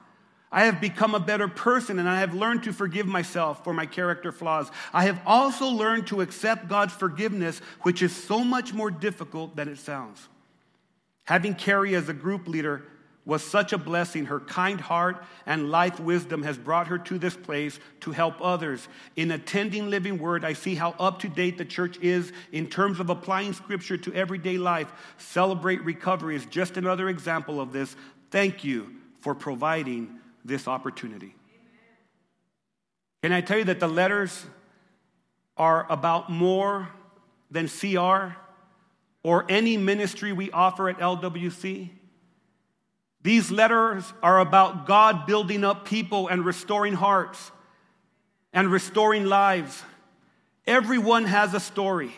I 0.55 0.63
have 0.63 0.79
become 0.79 1.15
a 1.15 1.19
better 1.19 1.49
person 1.49 1.99
and 1.99 2.07
I 2.07 2.21
have 2.21 2.33
learned 2.33 2.63
to 2.63 2.71
forgive 2.71 3.05
myself 3.05 3.61
for 3.65 3.73
my 3.73 3.85
character 3.85 4.31
flaws. 4.31 4.71
I 4.93 5.03
have 5.03 5.19
also 5.25 5.67
learned 5.67 6.07
to 6.07 6.21
accept 6.21 6.69
God's 6.69 6.93
forgiveness, 6.93 7.59
which 7.81 8.01
is 8.01 8.15
so 8.15 8.41
much 8.41 8.73
more 8.73 8.89
difficult 8.89 9.57
than 9.57 9.67
it 9.67 9.79
sounds. 9.79 10.29
Having 11.25 11.55
Carrie 11.55 11.93
as 11.93 12.07
a 12.07 12.13
group 12.13 12.47
leader 12.47 12.83
was 13.25 13.43
such 13.43 13.73
a 13.73 13.77
blessing. 13.77 14.27
Her 14.27 14.39
kind 14.39 14.79
heart 14.79 15.25
and 15.45 15.71
life 15.71 15.99
wisdom 15.99 16.41
has 16.43 16.57
brought 16.57 16.87
her 16.87 16.99
to 16.99 17.17
this 17.17 17.35
place 17.35 17.77
to 17.99 18.13
help 18.13 18.35
others. 18.39 18.87
In 19.17 19.31
attending 19.31 19.89
Living 19.89 20.19
Word, 20.19 20.45
I 20.45 20.53
see 20.53 20.75
how 20.75 20.91
up 20.91 21.19
to 21.19 21.27
date 21.27 21.57
the 21.57 21.65
church 21.65 21.97
is 22.01 22.31
in 22.53 22.67
terms 22.67 23.01
of 23.01 23.09
applying 23.09 23.51
scripture 23.51 23.97
to 23.97 24.13
everyday 24.13 24.57
life. 24.57 24.89
Celebrate 25.17 25.83
Recovery 25.83 26.37
is 26.37 26.45
just 26.45 26.77
another 26.77 27.09
example 27.09 27.59
of 27.59 27.73
this. 27.73 27.93
Thank 28.31 28.63
you 28.63 28.93
for 29.19 29.35
providing 29.35 30.21
this 30.45 30.67
opportunity. 30.67 31.35
Can 33.23 33.33
I 33.33 33.41
tell 33.41 33.57
you 33.57 33.63
that 33.65 33.79
the 33.79 33.87
letters 33.87 34.45
are 35.57 35.91
about 35.91 36.29
more 36.29 36.87
than 37.49 37.67
CR 37.67 38.37
or 39.23 39.45
any 39.49 39.77
ministry 39.77 40.31
we 40.31 40.51
offer 40.51 40.87
at 40.89 40.99
LWC? 40.99 41.89
These 43.23 43.49
letters 43.49 44.13
are 44.21 44.39
about 44.39 44.85
God 44.85 45.25
building 45.25 45.63
up 45.63 45.87
people 45.87 46.27
and 46.27 46.45
restoring 46.45 46.93
hearts 46.93 47.51
and 48.53 48.71
restoring 48.71 49.25
lives. 49.25 49.81
Everyone 50.67 51.25
has 51.25 51.55
a 51.55 51.59
story. 51.59 52.11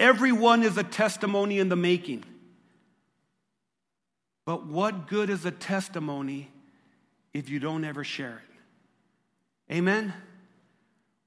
Everyone 0.00 0.62
is 0.62 0.78
a 0.78 0.82
testimony 0.82 1.58
in 1.58 1.68
the 1.68 1.76
making. 1.76 2.24
But 4.46 4.66
what 4.66 5.06
good 5.06 5.28
is 5.28 5.44
a 5.44 5.50
testimony 5.50 6.48
if 7.34 7.48
you 7.48 7.58
don't 7.58 7.84
ever 7.84 8.04
share 8.04 8.42
it. 9.68 9.74
Amen? 9.74 10.12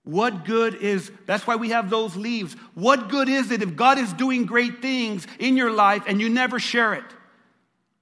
What 0.03 0.45
good 0.45 0.75
is, 0.75 1.11
that's 1.25 1.47
why 1.47 1.55
we 1.55 1.69
have 1.69 1.89
those 1.89 2.15
leaves. 2.15 2.53
What 2.75 3.09
good 3.09 3.27
is 3.27 3.49
it 3.49 3.63
if 3.63 3.75
God 3.75 3.97
is 3.97 4.13
doing 4.13 4.45
great 4.45 4.81
things 4.81 5.25
in 5.39 5.57
your 5.57 5.71
life 5.71 6.03
and 6.07 6.21
you 6.21 6.29
never 6.29 6.59
share 6.59 6.93
it? 6.93 7.05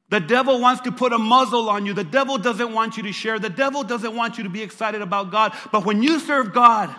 The 0.10 0.20
devil 0.20 0.60
wants 0.60 0.82
to 0.82 0.92
put 0.92 1.14
a 1.14 1.18
muzzle 1.18 1.70
on 1.70 1.86
you. 1.86 1.94
The 1.94 2.04
devil 2.04 2.38
doesn't 2.38 2.74
want 2.74 2.98
you 2.98 3.04
to 3.04 3.14
share. 3.14 3.40
The 3.40 3.50
devil 3.50 3.84
doesn't 3.84 4.16
want 4.16 4.38
you 4.38 4.44
to 4.44 4.50
be 4.50 4.62
excited 4.62 5.02
about 5.02 5.32
God. 5.32 5.54
But 5.72 5.86
when 5.86 6.04
you 6.04 6.20
serve 6.20 6.54
God, 6.54 6.94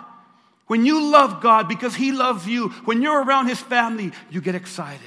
when 0.67 0.85
you 0.85 1.11
love 1.11 1.39
God 1.39 1.69
because 1.69 1.95
He 1.95 2.11
loves 2.11 2.47
you, 2.47 2.69
when 2.85 3.01
you're 3.03 3.23
around 3.23 3.47
His 3.47 3.59
family, 3.59 4.11
you 4.31 4.41
get 4.41 4.55
excited 4.55 5.01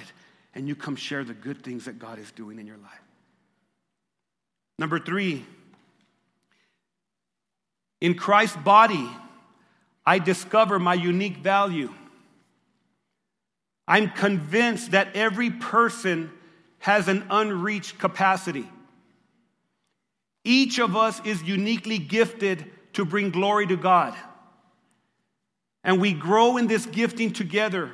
and 0.55 0.69
you 0.69 0.77
come 0.77 0.97
share 0.97 1.25
the 1.25 1.35
good 1.35 1.63
things 1.63 1.87
that 1.87 1.99
God 1.99 2.19
is 2.19 2.31
doing 2.31 2.59
in 2.59 2.67
your 2.67 2.79
life. 2.79 3.03
Number 4.79 5.01
three, 5.01 5.45
in 8.01 8.15
Christ's 8.15 8.57
body, 8.57 9.09
I 10.07 10.19
discover 10.19 10.79
my 10.79 10.95
unique 10.95 11.39
value. 11.39 11.93
I'm 13.87 14.11
convinced 14.11 14.93
that 14.93 15.17
every 15.17 15.51
person 15.51 16.31
has 16.79 17.09
an 17.09 17.27
unreached 17.31 17.99
capacity. 17.99 18.69
Each 20.45 20.79
of 20.79 20.97
us 20.97 21.21
is 21.25 21.43
uniquely 21.43 21.99
gifted 21.99 22.71
to 22.95 23.05
bring 23.05 23.31
glory 23.31 23.67
to 23.67 23.77
God. 23.77 24.15
And 25.85 26.01
we 26.01 26.13
grow 26.13 26.57
in 26.57 26.67
this 26.67 26.87
gifting 26.87 27.33
together. 27.33 27.93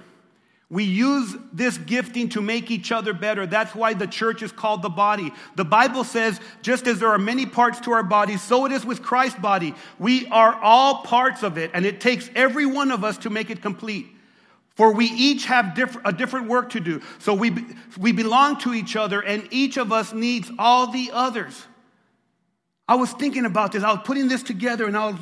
We 0.74 0.82
use 0.82 1.36
this 1.52 1.78
gifting 1.78 2.30
to 2.30 2.42
make 2.42 2.68
each 2.68 2.90
other 2.90 3.12
better. 3.12 3.46
That's 3.46 3.76
why 3.76 3.94
the 3.94 4.08
church 4.08 4.42
is 4.42 4.50
called 4.50 4.82
the 4.82 4.88
body. 4.88 5.32
The 5.54 5.64
Bible 5.64 6.02
says, 6.02 6.40
just 6.62 6.88
as 6.88 6.98
there 6.98 7.10
are 7.10 7.18
many 7.18 7.46
parts 7.46 7.78
to 7.82 7.92
our 7.92 8.02
body, 8.02 8.36
so 8.38 8.66
it 8.66 8.72
is 8.72 8.84
with 8.84 9.00
Christ's 9.00 9.38
body. 9.38 9.76
We 10.00 10.26
are 10.30 10.52
all 10.60 11.04
parts 11.04 11.44
of 11.44 11.58
it, 11.58 11.70
and 11.74 11.86
it 11.86 12.00
takes 12.00 12.28
every 12.34 12.66
one 12.66 12.90
of 12.90 13.04
us 13.04 13.18
to 13.18 13.30
make 13.30 13.50
it 13.50 13.62
complete. 13.62 14.08
For 14.74 14.92
we 14.92 15.04
each 15.04 15.44
have 15.44 15.76
diff- 15.76 15.96
a 16.04 16.12
different 16.12 16.48
work 16.48 16.70
to 16.70 16.80
do. 16.80 17.00
So 17.20 17.34
we, 17.34 17.54
we 17.96 18.10
belong 18.10 18.58
to 18.62 18.74
each 18.74 18.96
other, 18.96 19.20
and 19.20 19.46
each 19.52 19.76
of 19.76 19.92
us 19.92 20.12
needs 20.12 20.50
all 20.58 20.88
the 20.88 21.10
others. 21.12 21.68
I 22.88 22.96
was 22.96 23.12
thinking 23.12 23.44
about 23.44 23.70
this. 23.70 23.84
I 23.84 23.92
was 23.92 24.00
putting 24.04 24.26
this 24.26 24.42
together 24.42 24.86
and 24.86 24.96
I 24.96 25.06
was 25.06 25.20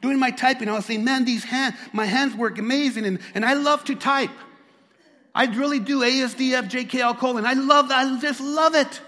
doing 0.00 0.20
my 0.20 0.30
typing. 0.30 0.68
I 0.68 0.74
was 0.74 0.86
saying, 0.86 1.02
man, 1.02 1.24
these 1.24 1.42
hands, 1.42 1.74
my 1.92 2.06
hands 2.06 2.36
work 2.36 2.58
amazing. 2.58 3.04
And, 3.04 3.18
and 3.34 3.44
I 3.44 3.54
love 3.54 3.82
to 3.86 3.96
type. 3.96 4.30
I 5.34 5.46
really 5.46 5.80
do. 5.80 6.00
ASDF, 6.00 6.70
JKL 6.70 7.18
colon. 7.18 7.44
I 7.44 7.54
love 7.54 7.88
that. 7.88 8.06
I 8.06 8.20
just 8.20 8.40
love 8.40 8.74
it. 8.74 9.00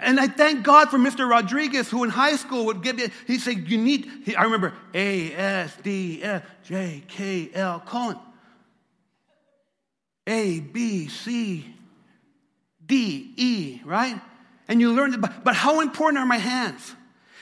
And 0.00 0.18
I 0.18 0.28
thank 0.28 0.64
God 0.64 0.88
for 0.88 0.98
Mr. 0.98 1.28
Rodriguez, 1.28 1.90
who 1.90 2.04
in 2.04 2.10
high 2.10 2.36
school 2.36 2.66
would 2.66 2.82
give 2.82 2.96
me, 2.96 3.08
he'd 3.26 3.40
say, 3.40 3.52
You 3.52 3.78
need, 3.78 4.10
he, 4.24 4.34
I 4.34 4.44
remember 4.44 4.72
A, 4.94 5.32
S, 5.34 5.76
D, 5.82 6.22
F, 6.22 6.42
J, 6.64 7.02
K, 7.06 7.50
L, 7.52 7.80
colon. 7.80 8.18
A, 10.26 10.60
B, 10.60 11.08
C, 11.08 11.66
D, 12.84 13.32
E, 13.36 13.80
right? 13.84 14.20
And 14.68 14.80
you 14.80 14.92
learn, 14.92 15.20
but, 15.20 15.44
but 15.44 15.54
how 15.54 15.80
important 15.80 16.18
are 16.18 16.26
my 16.26 16.38
hands? 16.38 16.94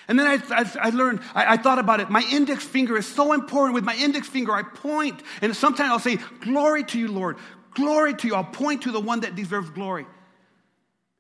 And 0.08 0.18
then 0.18 0.26
I, 0.26 0.62
I, 0.62 0.88
I 0.88 0.90
learned, 0.90 1.20
I, 1.34 1.52
I, 1.52 1.56
thought 1.58 1.78
about 1.78 2.00
it. 2.00 2.08
My 2.08 2.24
index 2.32 2.64
finger 2.64 2.96
is 2.96 3.06
so 3.06 3.34
important. 3.34 3.74
With 3.74 3.84
my 3.84 3.94
index 3.94 4.26
finger, 4.26 4.52
I 4.52 4.62
point, 4.62 5.22
and 5.42 5.54
sometimes 5.54 5.90
I'll 5.90 5.98
say, 5.98 6.18
Glory 6.40 6.82
to 6.84 6.98
you, 6.98 7.08
Lord. 7.08 7.36
Glory 7.74 8.14
to 8.14 8.26
you. 8.26 8.34
I'll 8.34 8.42
point 8.42 8.82
to 8.82 8.90
the 8.90 9.00
one 9.00 9.20
that 9.20 9.36
deserves 9.36 9.68
glory. 9.70 10.06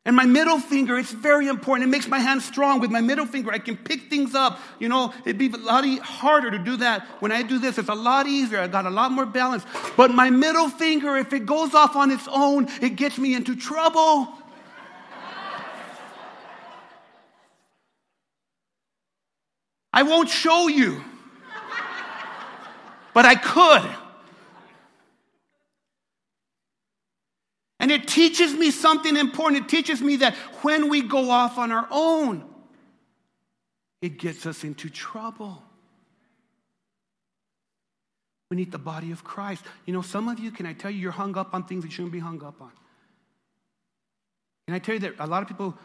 And 0.08 0.16
my 0.16 0.24
middle 0.24 0.58
finger, 0.58 0.98
it's 0.98 1.12
very 1.12 1.48
important. 1.48 1.86
It 1.86 1.90
makes 1.90 2.08
my 2.08 2.18
hand 2.18 2.40
strong. 2.40 2.80
With 2.80 2.90
my 2.90 3.02
middle 3.02 3.26
finger, 3.26 3.52
I 3.52 3.58
can 3.58 3.76
pick 3.76 4.08
things 4.08 4.34
up. 4.34 4.58
You 4.78 4.88
know, 4.88 5.12
it'd 5.26 5.36
be 5.36 5.52
a 5.52 5.56
lot 5.58 5.86
harder 5.98 6.50
to 6.50 6.58
do 6.58 6.78
that. 6.78 7.06
When 7.20 7.30
I 7.30 7.42
do 7.42 7.58
this, 7.58 7.76
it's 7.76 7.90
a 7.90 7.94
lot 7.94 8.26
easier. 8.26 8.58
I 8.58 8.68
got 8.68 8.86
a 8.86 8.90
lot 8.90 9.12
more 9.12 9.26
balance. 9.26 9.66
But 9.98 10.12
my 10.12 10.30
middle 10.30 10.70
finger, 10.70 11.18
if 11.18 11.34
it 11.34 11.44
goes 11.44 11.74
off 11.74 11.94
on 11.94 12.10
its 12.10 12.26
own, 12.26 12.68
it 12.80 12.96
gets 12.96 13.18
me 13.18 13.34
into 13.34 13.54
trouble. 13.54 14.28
I 19.98 20.04
won't 20.04 20.28
show 20.28 20.68
you, 20.68 21.02
but 23.12 23.24
I 23.24 23.34
could. 23.34 23.82
And 27.80 27.90
it 27.90 28.06
teaches 28.06 28.54
me 28.54 28.70
something 28.70 29.16
important. 29.16 29.64
It 29.64 29.68
teaches 29.68 30.00
me 30.00 30.14
that 30.18 30.36
when 30.62 30.88
we 30.88 31.02
go 31.02 31.30
off 31.30 31.58
on 31.58 31.72
our 31.72 31.88
own, 31.90 32.44
it 34.00 34.20
gets 34.20 34.46
us 34.46 34.62
into 34.62 34.88
trouble. 34.88 35.64
We 38.52 38.56
need 38.56 38.70
the 38.70 38.78
body 38.78 39.10
of 39.10 39.24
Christ. 39.24 39.64
You 39.84 39.94
know, 39.94 40.02
some 40.02 40.28
of 40.28 40.38
you, 40.38 40.52
can 40.52 40.64
I 40.64 40.74
tell 40.74 40.92
you, 40.92 41.00
you're 41.00 41.10
hung 41.10 41.36
up 41.36 41.54
on 41.54 41.64
things 41.64 41.84
you 41.84 41.90
shouldn't 41.90 42.12
be 42.12 42.20
hung 42.20 42.40
up 42.44 42.62
on. 42.62 42.70
Can 44.68 44.76
I 44.76 44.78
tell 44.78 44.94
you 44.94 45.00
that 45.00 45.14
a 45.18 45.26
lot 45.26 45.42
of 45.42 45.48
people 45.48 45.76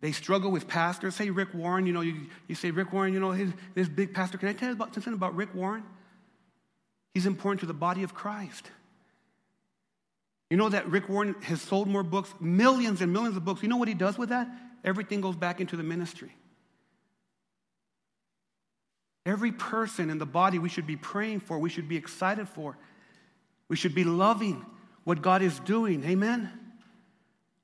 they 0.00 0.12
struggle 0.12 0.50
with 0.50 0.66
pastors. 0.66 1.14
Say 1.14 1.30
Rick 1.30 1.52
Warren, 1.54 1.86
you 1.86 1.92
know, 1.92 2.00
you, 2.00 2.26
you 2.48 2.54
say 2.54 2.70
Rick 2.70 2.92
Warren, 2.92 3.12
you 3.12 3.20
know, 3.20 3.32
his, 3.32 3.50
this 3.74 3.88
big 3.88 4.14
pastor. 4.14 4.38
Can 4.38 4.48
I 4.48 4.52
tell 4.52 4.68
you 4.68 4.74
about, 4.74 4.94
something 4.94 5.12
about 5.12 5.34
Rick 5.36 5.54
Warren? 5.54 5.82
He's 7.14 7.26
important 7.26 7.60
to 7.60 7.66
the 7.66 7.74
body 7.74 8.02
of 8.02 8.14
Christ. 8.14 8.70
You 10.48 10.56
know 10.56 10.68
that 10.68 10.88
Rick 10.88 11.08
Warren 11.08 11.34
has 11.42 11.60
sold 11.60 11.86
more 11.86 12.02
books, 12.02 12.32
millions 12.40 13.02
and 13.02 13.12
millions 13.12 13.36
of 13.36 13.44
books. 13.44 13.62
You 13.62 13.68
know 13.68 13.76
what 13.76 13.88
he 13.88 13.94
does 13.94 14.18
with 14.18 14.30
that? 14.30 14.48
Everything 14.84 15.20
goes 15.20 15.36
back 15.36 15.60
into 15.60 15.76
the 15.76 15.82
ministry. 15.82 16.34
Every 19.26 19.52
person 19.52 20.10
in 20.10 20.18
the 20.18 20.26
body 20.26 20.58
we 20.58 20.68
should 20.68 20.86
be 20.86 20.96
praying 20.96 21.40
for, 21.40 21.58
we 21.58 21.68
should 21.68 21.88
be 21.88 21.96
excited 21.96 22.48
for, 22.48 22.76
we 23.68 23.76
should 23.76 23.94
be 23.94 24.04
loving 24.04 24.64
what 25.04 25.22
God 25.22 25.42
is 25.42 25.58
doing. 25.60 26.02
Amen? 26.04 26.50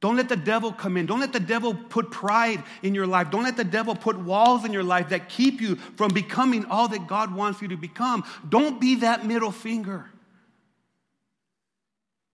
Don't 0.01 0.17
let 0.17 0.29
the 0.29 0.37
devil 0.37 0.73
come 0.73 0.97
in. 0.97 1.07
Don't 1.07 1.21
let 1.21 1.33
the 1.33 1.41
devil 1.41 1.75
put 1.75 2.11
pride 2.11 2.63
in 2.83 2.95
your 2.95 3.07
life. 3.07 3.31
Don't 3.31 3.45
let 3.45 3.57
the 3.57 3.65
devil 3.65 3.95
put 3.95 4.19
walls 4.19 4.65
in 4.65 4.73
your 4.73 4.83
life 4.83 5.09
that 5.09 5.29
keep 5.29 5.61
you 5.61 5.77
from 5.77 6.13
becoming 6.13 6.67
all 6.67 6.89
that 6.89 7.07
God 7.07 7.35
wants 7.35 7.63
you 7.63 7.69
to 7.69 7.77
become. 7.77 8.25
Don't 8.49 8.81
be 8.81 8.97
that 8.97 9.25
middle 9.25 9.51
finger. 9.51 10.11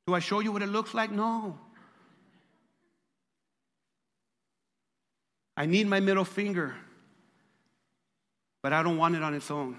Do 0.07 0.15
I 0.15 0.19
show 0.19 0.41
you 0.41 0.51
what 0.51 0.63
it 0.63 0.69
looks 0.69 0.93
like? 0.93 1.13
No. 1.13 1.59
I 5.57 5.67
need 5.67 5.87
my 5.87 6.01
middle 6.01 6.25
finger, 6.25 6.75
but 8.63 8.73
I 8.73 8.83
don't 8.83 8.97
want 8.97 9.15
it 9.15 9.23
on 9.23 9.35
its 9.35 9.51
own. 9.51 9.79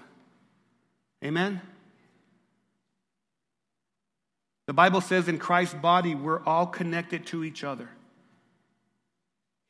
Amen? 1.22 1.60
The 4.66 4.72
Bible 4.72 5.00
says 5.00 5.28
in 5.28 5.38
Christ's 5.38 5.74
body, 5.74 6.14
we're 6.14 6.42
all 6.44 6.66
connected 6.66 7.26
to 7.26 7.44
each 7.44 7.64
other. 7.64 7.88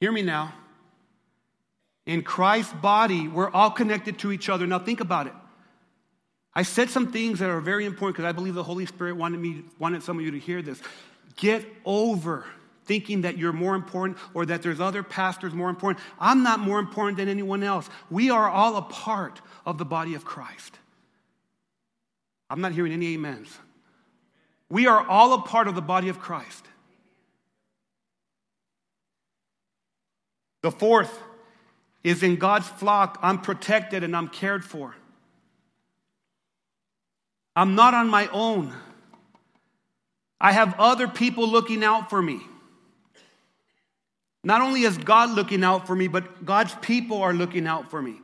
Hear 0.00 0.12
me 0.12 0.22
now. 0.22 0.54
In 2.06 2.22
Christ's 2.22 2.72
body, 2.74 3.28
we're 3.28 3.50
all 3.50 3.70
connected 3.70 4.18
to 4.20 4.30
each 4.30 4.48
other. 4.48 4.66
Now, 4.66 4.78
think 4.78 5.00
about 5.00 5.26
it. 5.26 5.32
I 6.54 6.62
said 6.62 6.90
some 6.90 7.10
things 7.10 7.40
that 7.40 7.50
are 7.50 7.60
very 7.60 7.84
important 7.84 8.16
because 8.16 8.28
I 8.28 8.32
believe 8.32 8.54
the 8.54 8.62
Holy 8.62 8.86
Spirit 8.86 9.16
wanted 9.16 9.40
me, 9.40 9.64
wanted 9.78 10.02
some 10.02 10.18
of 10.18 10.24
you 10.24 10.30
to 10.32 10.38
hear 10.38 10.62
this. 10.62 10.80
Get 11.36 11.64
over 11.84 12.44
thinking 12.84 13.22
that 13.22 13.38
you're 13.38 13.52
more 13.52 13.74
important 13.74 14.18
or 14.34 14.46
that 14.46 14.62
there's 14.62 14.80
other 14.80 15.02
pastors 15.02 15.52
more 15.54 15.70
important. 15.70 16.04
I'm 16.20 16.42
not 16.42 16.60
more 16.60 16.78
important 16.78 17.16
than 17.16 17.28
anyone 17.28 17.62
else. 17.62 17.88
We 18.10 18.30
are 18.30 18.48
all 18.48 18.76
a 18.76 18.82
part 18.82 19.40
of 19.66 19.78
the 19.78 19.84
body 19.84 20.14
of 20.14 20.24
Christ. 20.24 20.78
I'm 22.50 22.60
not 22.60 22.72
hearing 22.72 22.92
any 22.92 23.14
amens. 23.14 23.48
We 24.70 24.86
are 24.86 25.06
all 25.06 25.34
a 25.34 25.42
part 25.42 25.68
of 25.68 25.74
the 25.74 25.82
body 25.82 26.08
of 26.08 26.18
Christ. 26.18 26.66
The 30.62 30.70
fourth 30.70 31.20
is 32.02 32.22
in 32.22 32.36
God's 32.36 32.68
flock, 32.68 33.18
I'm 33.22 33.40
protected 33.40 34.04
and 34.04 34.16
I'm 34.16 34.28
cared 34.28 34.64
for. 34.64 34.94
I'm 37.56 37.74
not 37.74 37.94
on 37.94 38.08
my 38.08 38.28
own. 38.28 38.72
I 40.40 40.52
have 40.52 40.74
other 40.78 41.08
people 41.08 41.48
looking 41.48 41.84
out 41.84 42.10
for 42.10 42.20
me. 42.20 42.40
Not 44.42 44.60
only 44.60 44.82
is 44.82 44.98
God 44.98 45.30
looking 45.30 45.64
out 45.64 45.86
for 45.86 45.96
me, 45.96 46.08
but 46.08 46.44
God's 46.44 46.74
people 46.76 47.22
are 47.22 47.32
looking 47.32 47.66
out 47.66 47.90
for 47.90 48.02
me. 48.02 48.20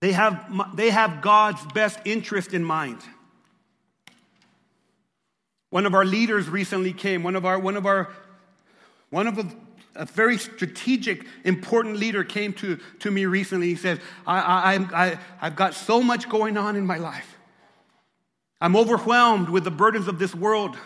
They 0.00 0.12
have, 0.12 0.76
they 0.76 0.90
have 0.90 1.20
God's 1.20 1.64
best 1.72 2.00
interest 2.04 2.52
in 2.52 2.64
mind. 2.64 2.98
One 5.70 5.86
of 5.86 5.94
our 5.94 6.04
leaders 6.04 6.48
recently 6.48 6.92
came, 6.92 7.22
one 7.22 7.36
of 7.36 7.46
our, 7.46 7.58
one 7.58 7.76
of 7.76 7.86
our, 7.86 8.10
one 9.10 9.26
of 9.26 9.38
a, 9.38 9.46
a 9.94 10.04
very 10.04 10.36
strategic, 10.36 11.24
important 11.44 11.96
leader 11.96 12.24
came 12.24 12.52
to, 12.54 12.78
to 12.98 13.10
me 13.10 13.26
recently. 13.26 13.68
He 13.68 13.76
said, 13.76 14.00
I, 14.26 14.40
I, 14.74 15.04
I, 15.06 15.18
I've 15.40 15.56
got 15.56 15.74
so 15.74 16.02
much 16.02 16.28
going 16.28 16.56
on 16.56 16.76
in 16.76 16.86
my 16.86 16.98
life. 16.98 17.36
I'm 18.60 18.76
overwhelmed 18.76 19.48
with 19.48 19.64
the 19.64 19.70
burdens 19.70 20.08
of 20.08 20.18
this 20.18 20.34
world. 20.34 20.76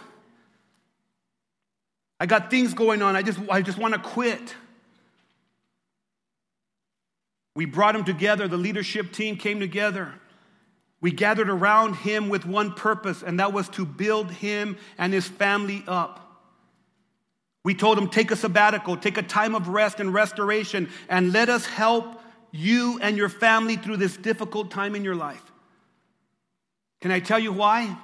I 2.20 2.26
got 2.26 2.50
things 2.50 2.74
going 2.74 3.02
on. 3.02 3.16
I 3.16 3.22
just, 3.22 3.40
I 3.50 3.62
just 3.62 3.78
want 3.78 3.94
to 3.94 4.00
quit. 4.00 4.54
We 7.56 7.64
brought 7.64 7.96
him 7.96 8.04
together. 8.04 8.48
The 8.48 8.56
leadership 8.56 9.12
team 9.12 9.36
came 9.36 9.60
together. 9.60 10.14
We 11.04 11.12
gathered 11.12 11.50
around 11.50 11.96
him 11.96 12.30
with 12.30 12.46
one 12.46 12.72
purpose, 12.72 13.22
and 13.22 13.38
that 13.38 13.52
was 13.52 13.68
to 13.68 13.84
build 13.84 14.30
him 14.30 14.78
and 14.96 15.12
his 15.12 15.28
family 15.28 15.84
up. 15.86 16.18
We 17.62 17.74
told 17.74 17.98
him, 17.98 18.08
take 18.08 18.30
a 18.30 18.36
sabbatical, 18.36 18.96
take 18.96 19.18
a 19.18 19.22
time 19.22 19.54
of 19.54 19.68
rest 19.68 20.00
and 20.00 20.14
restoration, 20.14 20.88
and 21.10 21.30
let 21.30 21.50
us 21.50 21.66
help 21.66 22.22
you 22.52 22.98
and 23.02 23.18
your 23.18 23.28
family 23.28 23.76
through 23.76 23.98
this 23.98 24.16
difficult 24.16 24.70
time 24.70 24.94
in 24.94 25.04
your 25.04 25.14
life. 25.14 25.42
Can 27.02 27.10
I 27.10 27.20
tell 27.20 27.38
you 27.38 27.52
why? 27.52 27.98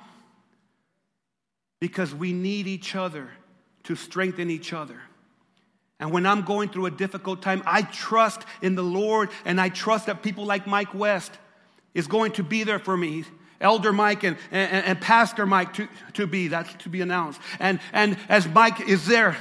Because 1.80 2.14
we 2.14 2.34
need 2.34 2.66
each 2.66 2.94
other 2.94 3.30
to 3.84 3.96
strengthen 3.96 4.50
each 4.50 4.74
other. 4.74 5.00
And 5.98 6.12
when 6.12 6.26
I'm 6.26 6.42
going 6.42 6.68
through 6.68 6.84
a 6.84 6.90
difficult 6.90 7.40
time, 7.40 7.62
I 7.64 7.80
trust 7.80 8.42
in 8.60 8.74
the 8.74 8.84
Lord 8.84 9.30
and 9.46 9.58
I 9.58 9.70
trust 9.70 10.04
that 10.04 10.22
people 10.22 10.44
like 10.44 10.66
Mike 10.66 10.92
West 10.92 11.32
is 11.94 12.06
going 12.06 12.32
to 12.32 12.42
be 12.42 12.64
there 12.64 12.78
for 12.78 12.96
me. 12.96 13.24
Elder 13.60 13.92
Mike 13.92 14.24
and, 14.24 14.36
and, 14.50 14.86
and, 14.86 15.00
Pastor 15.00 15.44
Mike 15.44 15.74
to, 15.74 15.88
to 16.14 16.26
be, 16.26 16.48
that's 16.48 16.72
to 16.82 16.88
be 16.88 17.02
announced. 17.02 17.40
And, 17.58 17.78
and 17.92 18.16
as 18.28 18.48
Mike 18.48 18.88
is 18.88 19.06
there, 19.06 19.36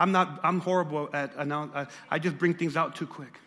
I'm 0.00 0.12
not, 0.12 0.40
I'm 0.42 0.60
horrible 0.60 1.08
at 1.12 1.34
announce, 1.36 1.88
I 2.10 2.18
just 2.18 2.36
bring 2.36 2.54
things 2.54 2.76
out 2.76 2.96
too 2.96 3.06
quick. 3.06 3.38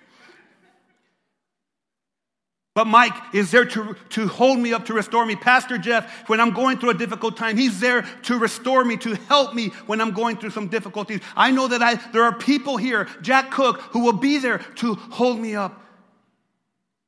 But 2.73 2.85
Mike 2.85 3.13
is 3.33 3.51
there 3.51 3.65
to, 3.65 3.95
to 4.11 4.27
hold 4.27 4.57
me 4.57 4.71
up, 4.71 4.85
to 4.85 4.93
restore 4.93 5.25
me. 5.25 5.35
Pastor 5.35 5.77
Jeff, 5.77 6.29
when 6.29 6.39
I'm 6.39 6.51
going 6.51 6.77
through 6.77 6.91
a 6.91 6.93
difficult 6.93 7.35
time, 7.35 7.57
he's 7.57 7.81
there 7.81 8.03
to 8.23 8.37
restore 8.39 8.85
me, 8.85 8.95
to 8.97 9.15
help 9.27 9.53
me 9.53 9.69
when 9.87 9.99
I'm 9.99 10.11
going 10.11 10.37
through 10.37 10.51
some 10.51 10.69
difficulties. 10.69 11.19
I 11.35 11.51
know 11.51 11.67
that 11.67 11.81
I, 11.81 11.95
there 12.13 12.23
are 12.23 12.33
people 12.33 12.77
here, 12.77 13.09
Jack 13.21 13.51
Cook, 13.51 13.81
who 13.91 13.99
will 14.05 14.13
be 14.13 14.37
there 14.37 14.59
to 14.75 14.93
hold 14.93 15.39
me 15.39 15.55
up 15.55 15.83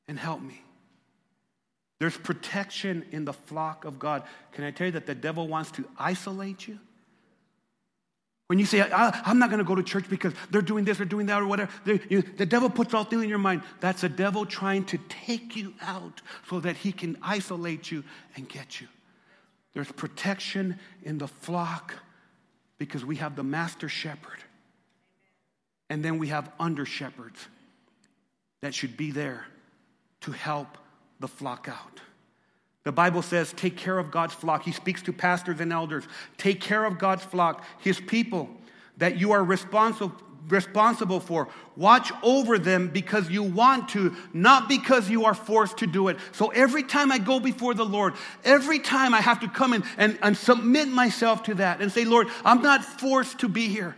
and 0.08 0.18
help 0.18 0.40
me. 0.40 0.60
There's 1.98 2.16
protection 2.16 3.04
in 3.12 3.24
the 3.24 3.32
flock 3.32 3.84
of 3.84 3.98
God. 3.98 4.24
Can 4.50 4.64
I 4.64 4.72
tell 4.72 4.86
you 4.86 4.92
that 4.94 5.06
the 5.06 5.14
devil 5.14 5.46
wants 5.46 5.70
to 5.72 5.84
isolate 5.98 6.66
you? 6.66 6.78
When 8.48 8.58
you 8.58 8.66
say, 8.66 8.82
I'm 8.82 9.38
not 9.38 9.50
going 9.50 9.60
to 9.60 9.64
go 9.64 9.76
to 9.76 9.82
church 9.82 10.10
because 10.10 10.34
they're 10.50 10.62
doing 10.62 10.84
this 10.84 11.00
or 11.00 11.04
doing 11.04 11.26
that 11.26 11.40
or 11.40 11.46
whatever, 11.46 11.70
you, 11.86 12.22
the 12.22 12.44
devil 12.44 12.68
puts 12.68 12.92
all 12.92 13.04
things 13.04 13.22
in 13.22 13.28
your 13.28 13.38
mind. 13.38 13.62
That's 13.80 14.00
the 14.00 14.08
devil 14.08 14.44
trying 14.44 14.84
to 14.86 14.98
take 15.08 15.54
you 15.54 15.74
out 15.80 16.20
so 16.50 16.60
that 16.60 16.76
he 16.76 16.92
can 16.92 17.16
isolate 17.22 17.90
you 17.90 18.04
and 18.36 18.48
get 18.48 18.80
you. 18.80 18.88
There's 19.72 19.90
protection 19.92 20.78
in 21.02 21.18
the 21.18 21.28
flock 21.28 21.94
because 22.78 23.04
we 23.04 23.16
have 23.16 23.36
the 23.36 23.44
master 23.44 23.88
shepherd. 23.88 24.42
And 25.88 26.04
then 26.04 26.18
we 26.18 26.28
have 26.28 26.50
under 26.58 26.84
shepherds 26.84 27.46
that 28.60 28.74
should 28.74 28.96
be 28.96 29.12
there 29.12 29.46
to 30.22 30.32
help 30.32 30.78
the 31.20 31.28
flock 31.28 31.68
out. 31.70 32.00
The 32.84 32.92
Bible 32.92 33.22
says, 33.22 33.52
take 33.52 33.76
care 33.76 33.98
of 33.98 34.10
God's 34.10 34.34
flock. 34.34 34.64
He 34.64 34.72
speaks 34.72 35.02
to 35.02 35.12
pastors 35.12 35.60
and 35.60 35.72
elders. 35.72 36.04
Take 36.36 36.60
care 36.60 36.84
of 36.84 36.98
God's 36.98 37.22
flock, 37.22 37.64
his 37.78 38.00
people 38.00 38.50
that 38.96 39.18
you 39.18 39.32
are 39.32 39.44
responsible, 39.44 40.12
responsible 40.48 41.20
for. 41.20 41.48
Watch 41.76 42.10
over 42.22 42.58
them 42.58 42.88
because 42.88 43.30
you 43.30 43.44
want 43.44 43.90
to, 43.90 44.16
not 44.32 44.68
because 44.68 45.08
you 45.08 45.24
are 45.26 45.34
forced 45.34 45.78
to 45.78 45.86
do 45.86 46.08
it. 46.08 46.16
So 46.32 46.48
every 46.48 46.82
time 46.82 47.12
I 47.12 47.18
go 47.18 47.38
before 47.38 47.74
the 47.74 47.84
Lord, 47.84 48.14
every 48.44 48.80
time 48.80 49.14
I 49.14 49.20
have 49.20 49.40
to 49.40 49.48
come 49.48 49.74
in 49.74 49.84
and, 49.96 50.18
and 50.20 50.36
submit 50.36 50.88
myself 50.88 51.44
to 51.44 51.54
that 51.54 51.80
and 51.80 51.92
say, 51.92 52.04
Lord, 52.04 52.26
I'm 52.44 52.62
not 52.62 52.84
forced 52.84 53.38
to 53.40 53.48
be 53.48 53.68
here. 53.68 53.94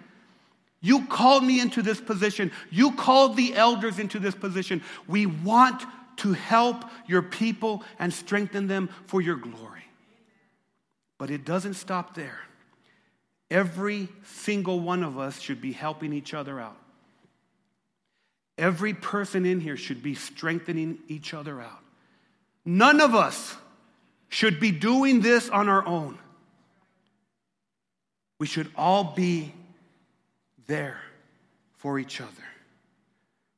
You 0.83 1.07
called 1.07 1.43
me 1.43 1.61
into 1.61 1.81
this 1.81 1.99
position. 1.99 2.53
You 2.71 2.93
called 2.93 3.39
the 3.39 3.55
elders 3.55 3.99
into 3.99 4.19
this 4.19 4.35
position. 4.35 4.83
We 5.09 5.25
want 5.25 5.83
to 6.17 6.33
help 6.33 6.85
your 7.07 7.23
people 7.23 7.83
and 7.99 8.13
strengthen 8.13 8.67
them 8.67 8.89
for 9.07 9.21
your 9.21 9.37
glory. 9.37 9.85
But 11.19 11.31
it 11.31 11.45
doesn't 11.45 11.75
stop 11.75 12.15
there. 12.15 12.41
Every 13.51 14.09
single 14.25 14.81
one 14.81 15.03
of 15.03 15.19
us 15.19 15.41
should 15.41 15.61
be 15.61 15.73
helping 15.73 16.13
each 16.13 16.35
other 16.35 16.61
out. 16.61 16.77
Every 18.57 18.95
person 18.95 19.45
in 19.45 19.61
here 19.61 19.77
should 19.77 20.03
be 20.03 20.15
strengthening 20.15 20.99
each 21.09 21.35
other 21.35 21.61
out. 21.61 21.83
None 22.65 23.01
of 23.01 23.15
us 23.15 23.57
should 24.29 24.59
be 24.61 24.71
doing 24.71 25.21
this 25.21 25.49
on 25.49 25.69
our 25.69 25.87
own. 25.87 26.19
We 28.39 28.47
should 28.47 28.71
all 28.77 29.05
be 29.05 29.53
there 30.67 31.01
for 31.77 31.99
each 31.99 32.21
other. 32.21 32.31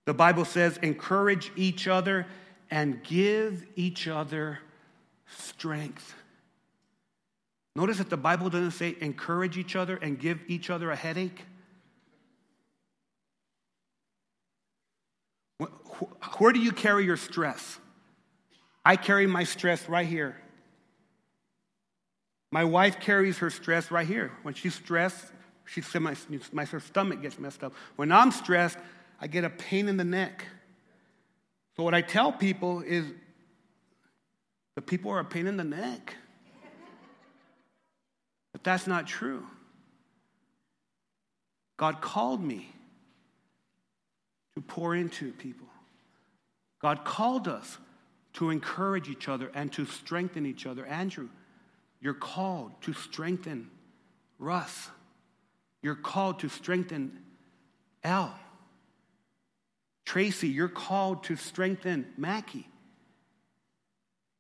The 0.05 0.15
Bible 0.15 0.45
says, 0.45 0.77
encourage 0.79 1.51
each 1.57 1.89
other 1.89 2.27
and 2.71 3.03
give 3.03 3.67
each 3.77 4.09
other 4.09 4.59
strength. 5.39 6.15
Notice 7.75 7.99
that 7.99 8.11
the 8.11 8.17
Bible 8.17 8.49
doesn't 8.49 8.71
say 8.73 8.97
encourage 9.01 9.59
each 9.59 9.77
other 9.77 9.97
and 9.97 10.19
give 10.19 10.41
each 10.49 10.71
other 10.71 10.91
a 10.91 10.97
headache. 10.97 11.45
Where 16.39 16.53
do 16.53 16.61
you 16.61 16.73
carry 16.73 17.05
your 17.05 17.17
stress? 17.17 17.79
I 18.85 18.97
carry 18.97 19.27
my 19.27 19.45
stress 19.45 19.89
right 19.89 20.07
here. 20.07 20.37
My 22.53 22.65
wife 22.65 23.01
carries 23.01 23.39
her 23.39 23.51
stress 23.51 23.91
right 23.91 24.07
here. 24.07 24.33
When 24.43 24.55
she's 24.55 24.75
stressed, 24.75 25.33
she 25.65 25.81
said 25.81 26.03
my, 26.03 26.15
my 26.53 26.65
her 26.65 26.81
stomach 26.81 27.21
gets 27.21 27.39
messed 27.39 27.65
up. 27.65 27.75
When 27.97 28.13
I'm 28.13 28.31
stressed, 28.31 28.79
I 29.21 29.27
get 29.27 29.45
a 29.45 29.51
pain 29.51 29.89
in 29.89 29.97
the 29.97 30.05
neck. 30.05 30.47
So 31.77 31.83
what 31.83 31.95
I 31.95 32.01
tell 32.01 32.33
people 32.33 32.81
is 32.81 33.05
the 34.75 34.83
people 34.83 35.11
are 35.11 35.21
a 35.21 35.25
pain 35.25 35.47
in 35.47 35.57
the 35.57 35.65
neck. 35.65 36.15
But 38.53 38.65
that's 38.65 38.87
not 38.87 39.07
true. 39.07 39.47
God 41.77 42.01
called 42.01 42.43
me 42.43 42.73
to 44.55 44.63
pour 44.63 44.95
into 44.95 45.33
people. 45.33 45.67
God 46.81 47.05
called 47.05 47.49
us 47.49 47.77
to 48.35 48.49
encourage 48.49 49.09
each 49.09 49.29
other 49.29 49.51
and 49.55 49.71
to 49.75 49.85
strengthen 49.85 50.47
each 50.47 50.67
other. 50.67 50.87
Andrew, 50.87 51.29
you're 52.01 52.15
called 52.15 52.73
to 52.83 52.95
strengthen 52.95 53.71
Russ. 54.39 54.89
You're 55.83 55.95
called 55.95 56.41
to 56.41 56.49
strengthen 56.49 57.19
Al. 58.03 58.35
Tracy, 60.07 60.49
you're 60.49 60.69
called 60.69 61.25
to 61.25 61.37
strengthen 61.37 62.07
Mackie. 62.17 62.69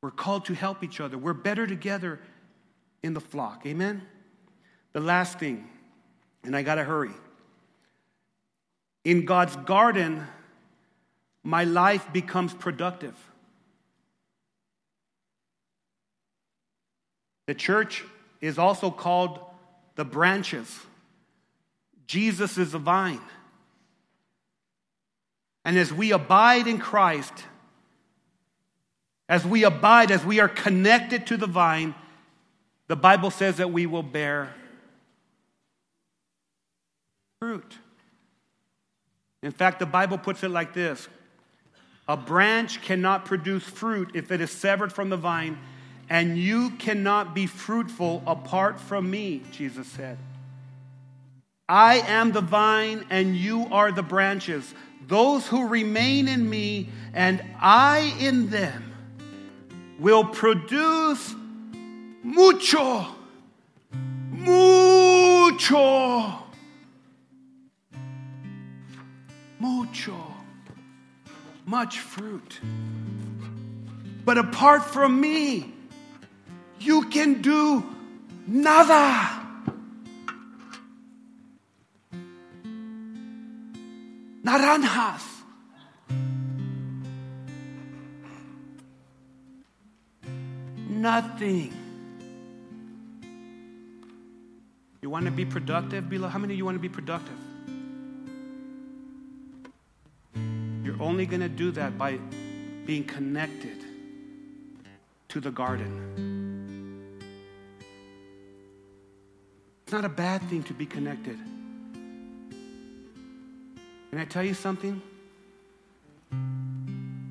We're 0.00 0.12
called 0.12 0.46
to 0.46 0.54
help 0.54 0.84
each 0.84 1.00
other. 1.00 1.18
We're 1.18 1.32
better 1.32 1.66
together 1.66 2.20
in 3.02 3.12
the 3.12 3.20
flock. 3.20 3.66
Amen? 3.66 4.02
The 4.92 5.00
last 5.00 5.38
thing, 5.40 5.68
and 6.44 6.56
I 6.56 6.62
got 6.62 6.76
to 6.76 6.84
hurry. 6.84 7.10
In 9.04 9.24
God's 9.24 9.56
garden, 9.56 10.24
my 11.42 11.64
life 11.64 12.12
becomes 12.12 12.54
productive. 12.54 13.14
The 17.46 17.54
church 17.54 18.04
is 18.40 18.58
also 18.58 18.90
called 18.90 19.40
the 19.96 20.04
branches. 20.04 20.80
Jesus 22.06 22.56
is 22.56 22.72
the 22.72 22.78
vine. 22.78 23.20
And 25.66 25.76
as 25.76 25.92
we 25.92 26.12
abide 26.12 26.68
in 26.68 26.78
Christ, 26.78 27.32
as 29.28 29.44
we 29.44 29.64
abide, 29.64 30.12
as 30.12 30.24
we 30.24 30.38
are 30.38 30.48
connected 30.48 31.26
to 31.26 31.36
the 31.36 31.48
vine, 31.48 31.92
the 32.86 32.94
Bible 32.94 33.32
says 33.32 33.56
that 33.56 33.72
we 33.72 33.84
will 33.84 34.04
bear 34.04 34.54
fruit. 37.40 37.76
In 39.42 39.50
fact, 39.50 39.80
the 39.80 39.86
Bible 39.86 40.18
puts 40.18 40.44
it 40.44 40.50
like 40.50 40.72
this 40.72 41.08
A 42.06 42.16
branch 42.16 42.80
cannot 42.82 43.24
produce 43.24 43.64
fruit 43.64 44.12
if 44.14 44.30
it 44.30 44.40
is 44.40 44.52
severed 44.52 44.92
from 44.92 45.10
the 45.10 45.16
vine, 45.16 45.58
and 46.08 46.38
you 46.38 46.70
cannot 46.70 47.34
be 47.34 47.48
fruitful 47.48 48.22
apart 48.24 48.78
from 48.78 49.10
me, 49.10 49.42
Jesus 49.50 49.88
said. 49.88 50.16
I 51.68 51.96
am 52.06 52.30
the 52.30 52.40
vine, 52.40 53.04
and 53.10 53.34
you 53.34 53.66
are 53.72 53.90
the 53.90 54.04
branches. 54.04 54.72
Those 55.06 55.46
who 55.46 55.68
remain 55.68 56.26
in 56.26 56.50
me 56.50 56.88
and 57.14 57.42
I 57.60 58.16
in 58.18 58.50
them 58.50 58.92
will 60.00 60.24
produce 60.24 61.34
mucho, 62.24 63.06
mucho, 64.30 64.72
mucho, 69.60 70.34
much 71.66 72.00
fruit. 72.00 72.60
But 74.24 74.38
apart 74.38 74.84
from 74.84 75.20
me, 75.20 75.72
you 76.80 77.04
can 77.04 77.42
do 77.42 77.84
nada. 78.48 79.45
Naranjas. 84.46 85.24
Nothing. 90.88 91.72
You 95.02 95.10
want 95.10 95.24
to 95.24 95.32
be 95.32 95.44
productive? 95.44 96.08
Below, 96.08 96.28
how 96.28 96.38
many 96.38 96.54
of 96.54 96.58
you 96.58 96.64
want 96.64 96.76
to 96.76 96.80
be 96.80 96.88
productive? 96.88 97.36
You're 100.84 101.02
only 101.02 101.26
going 101.26 101.40
to 101.40 101.48
do 101.48 101.72
that 101.72 101.98
by 101.98 102.20
being 102.84 103.02
connected 103.02 103.84
to 105.30 105.40
the 105.40 105.50
garden. 105.50 105.92
It's 109.82 109.92
not 109.92 110.04
a 110.04 110.08
bad 110.08 110.40
thing 110.42 110.62
to 110.64 110.72
be 110.72 110.86
connected. 110.86 111.36
Can 114.16 114.22
I 114.22 114.28
tell 114.28 114.44
you 114.44 114.54
something? 114.54 115.02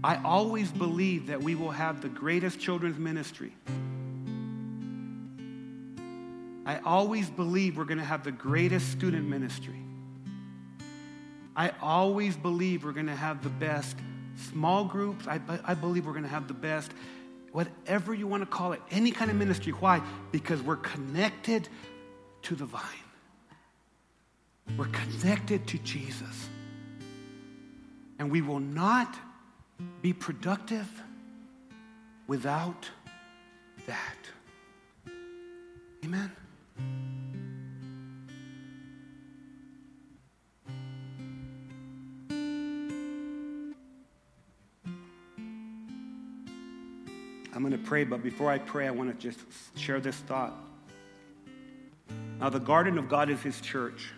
I 0.04 0.22
always 0.24 0.72
believe 0.72 1.26
that 1.26 1.42
we 1.42 1.56
will 1.56 1.72
have 1.72 2.00
the 2.00 2.10
greatest 2.10 2.60
children's 2.60 3.00
ministry. 3.00 3.56
I 6.64 6.78
always 6.86 7.28
believe 7.28 7.80
we're 7.80 7.86
going 7.86 7.98
to 7.98 8.04
have 8.04 8.24
the 8.24 8.32
greatest 8.32 8.92
student 8.92 9.28
ministry. 9.28 9.82
I 11.56 11.72
always 11.82 12.38
believe 12.38 12.84
we're 12.84 12.92
going 12.92 13.08
to 13.08 13.16
have 13.16 13.42
the 13.42 13.50
best 13.50 13.98
small 14.52 14.86
groups. 14.86 15.26
I, 15.28 15.42
I 15.64 15.74
believe 15.74 16.06
we're 16.06 16.12
going 16.12 16.22
to 16.22 16.30
have 16.30 16.48
the 16.48 16.54
best, 16.54 16.92
whatever 17.52 18.14
you 18.14 18.28
want 18.28 18.44
to 18.44 18.48
call 18.48 18.74
it, 18.74 18.82
any 18.92 19.10
kind 19.10 19.32
of 19.32 19.38
ministry. 19.38 19.72
Why? 19.72 20.04
Because 20.32 20.62
we're 20.62 20.76
connected 20.76 21.68
to 22.44 22.54
the 22.54 22.66
vine, 22.66 22.84
we're 24.78 24.86
connected 24.86 25.66
to 25.66 25.80
Jesus. 25.80 26.50
And 28.20 28.32
we 28.32 28.42
will 28.42 28.60
not 28.60 29.16
be 30.02 30.14
productive 30.14 30.90
without 32.28 32.90
that. 33.88 34.18
Amen. 36.04 36.32
I'm 47.56 47.62
going 47.62 47.72
to 47.72 47.78
pray, 47.78 48.04
but 48.04 48.22
before 48.22 48.52
I 48.52 48.58
pray, 48.58 48.86
I 48.86 48.92
want 48.92 49.18
to 49.18 49.18
just 49.18 49.40
share 49.78 50.02
this 50.02 50.18
thought. 50.18 50.54
Now, 52.40 52.50
the 52.50 52.60
garden 52.60 52.98
of 52.98 53.08
God 53.08 53.30
is 53.30 53.42
His 53.42 53.62
church 53.62 54.12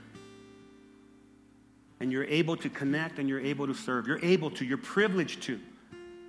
and 2.00 2.12
you're 2.12 2.26
able 2.26 2.56
to 2.58 2.70
connect 2.70 3.20
and 3.20 3.28
you're 3.28 3.40
able 3.40 3.68
to 3.68 3.74
serve. 3.74 4.08
You're 4.08 4.24
able 4.24 4.52
to, 4.52 4.66
you're 4.66 4.78
privileged 4.78 5.44
to. 5.44 5.60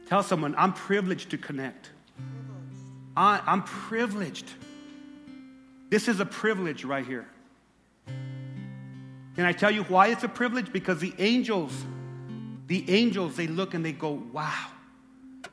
Tell 0.06 0.22
someone, 0.22 0.54
I'm 0.56 0.72
privileged 0.72 1.30
to 1.30 1.38
connect. 1.38 1.90
I, 3.16 3.40
I'm 3.46 3.62
privileged. 3.62 4.46
This 5.90 6.08
is 6.08 6.20
a 6.20 6.26
privilege 6.26 6.84
right 6.84 7.06
here. 7.06 7.26
Can 8.06 9.44
I 9.44 9.52
tell 9.52 9.70
you 9.70 9.84
why 9.84 10.08
it's 10.08 10.24
a 10.24 10.28
privilege? 10.28 10.72
Because 10.72 10.98
the 10.98 11.14
angels, 11.18 11.72
the 12.66 12.84
angels, 12.90 13.36
they 13.36 13.46
look 13.46 13.74
and 13.74 13.84
they 13.84 13.92
go, 13.92 14.22
wow. 14.32 14.66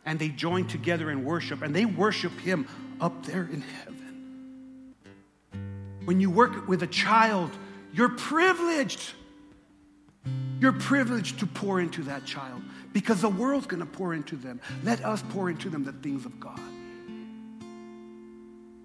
And 0.05 0.17
they 0.17 0.29
join 0.29 0.67
together 0.67 1.11
in 1.11 1.23
worship 1.25 1.61
and 1.61 1.75
they 1.75 1.85
worship 1.85 2.31
Him 2.39 2.67
up 3.01 3.25
there 3.25 3.43
in 3.51 3.61
heaven. 3.61 4.95
When 6.05 6.19
you 6.19 6.29
work 6.29 6.67
with 6.67 6.83
a 6.83 6.87
child, 6.87 7.51
you're 7.93 8.09
privileged. 8.09 9.13
You're 10.65 10.73
privileged 10.73 11.37
to 11.41 11.45
pour 11.45 11.79
into 11.79 12.01
that 12.05 12.25
child 12.25 12.63
because 12.91 13.21
the 13.21 13.29
world's 13.29 13.67
going 13.67 13.81
to 13.81 13.85
pour 13.85 14.15
into 14.15 14.35
them. 14.35 14.59
Let 14.83 15.05
us 15.05 15.23
pour 15.29 15.51
into 15.51 15.69
them 15.69 15.83
the 15.83 15.91
things 15.91 16.25
of 16.25 16.39
God. 16.39 16.59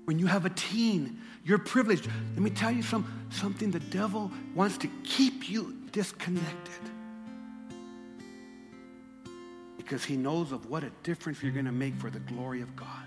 When 0.05 0.19
you 0.19 0.27
have 0.27 0.45
a 0.45 0.51
teen, 0.51 1.19
you're 1.43 1.57
privileged. 1.57 2.07
Let 2.35 2.43
me 2.43 2.51
tell 2.51 2.71
you 2.71 2.83
some, 2.83 3.11
something 3.31 3.71
the 3.71 3.81
devil 3.81 4.31
wants 4.55 4.77
to 4.77 4.91
keep 5.05 5.49
you 5.49 5.75
disconnected 5.91 6.83
because 9.79 10.05
he 10.05 10.19
knows 10.19 10.53
of 10.53 10.67
what 10.67 10.85
a 10.85 10.91
difference 11.03 11.43
you're 11.43 11.51
going 11.51 11.65
to 11.65 11.73
make 11.73 11.95
for 11.95 12.11
the 12.11 12.21
glory 12.21 12.61
of 12.61 12.77
God. 12.77 13.07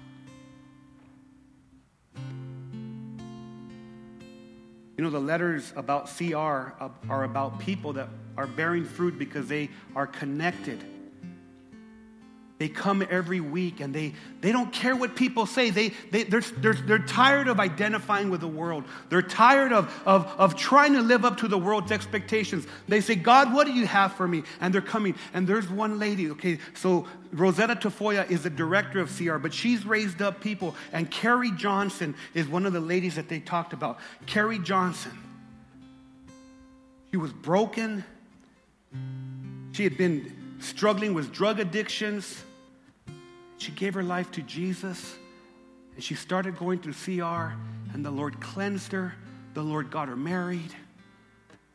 You 4.98 5.04
know, 5.04 5.10
the 5.10 5.20
letters 5.20 5.74
about 5.76 6.10
CR 6.16 6.36
are 6.36 7.24
about 7.24 7.60
people 7.60 7.94
that 7.94 8.10
are 8.38 8.46
bearing 8.48 8.86
fruit 8.86 9.18
because 9.18 9.48
they 9.48 9.70
are 9.96 10.06
connected 10.06 10.84
they 12.64 12.70
come 12.70 13.06
every 13.10 13.42
week 13.42 13.82
and 13.82 13.94
they, 13.94 14.14
they 14.40 14.54
don't 14.54 14.72
care 14.72 14.96
what 14.96 15.18
people 15.18 15.46
say. 15.46 15.70
They, 15.70 15.90
they, 16.12 16.24
they're, 16.24 16.40
they're, 16.40 16.74
they're 16.74 17.00
tired 17.00 17.50
of 17.50 17.60
identifying 17.60 18.30
with 18.30 18.40
the 18.40 18.48
world. 18.48 18.86
They're 19.10 19.22
tired 19.22 19.74
of, 19.74 19.94
of, 20.06 20.28
of 20.38 20.56
trying 20.56 20.94
to 20.94 21.02
live 21.02 21.26
up 21.26 21.36
to 21.40 21.50
the 21.50 21.58
world's 21.58 21.92
expectations. 21.92 22.66
They 22.88 23.02
say, 23.02 23.16
God, 23.16 23.54
what 23.54 23.68
do 23.68 23.74
you 23.74 23.86
have 23.86 24.14
for 24.14 24.26
me? 24.30 24.44
And 24.62 24.74
they're 24.74 24.80
coming. 24.80 25.16
And 25.34 25.46
there's 25.46 25.70
one 25.70 26.00
lady, 26.00 26.30
okay, 26.32 26.58
so 26.74 27.06
Rosetta 27.34 27.76
Tafoya 27.76 28.32
is 28.32 28.44
the 28.44 28.50
director 28.50 29.02
of 29.02 29.14
CR, 29.14 29.36
but 29.40 29.54
she's 29.54 29.86
raised 29.86 30.22
up 30.22 30.40
people. 30.40 30.74
And 30.94 31.12
Carrie 31.12 31.52
Johnson 31.52 32.16
is 32.34 32.48
one 32.48 32.66
of 32.66 32.72
the 32.72 32.80
ladies 32.80 33.16
that 33.16 33.28
they 33.28 33.42
talked 33.42 33.74
about. 33.74 34.00
Carrie 34.26 34.60
Johnson. 34.60 35.12
She 37.12 37.18
was 37.18 37.34
broken. 37.34 38.06
She 39.74 39.84
had 39.84 39.98
been 39.98 40.34
struggling 40.64 41.14
with 41.14 41.32
drug 41.34 41.60
addictions. 41.60 42.42
She 43.64 43.72
gave 43.72 43.94
her 43.94 44.04
life 44.04 44.30
to 44.32 44.42
Jesus 44.42 45.16
and 45.96 46.04
she 46.04 46.16
started 46.16 46.58
going 46.58 46.80
through 46.80 46.96
CR, 46.96 47.54
and 47.94 48.04
the 48.04 48.12
Lord 48.12 48.42
cleansed 48.42 48.92
her. 48.92 49.14
The 49.54 49.62
Lord 49.62 49.90
got 49.90 50.10
her 50.10 50.18
married. 50.18 50.76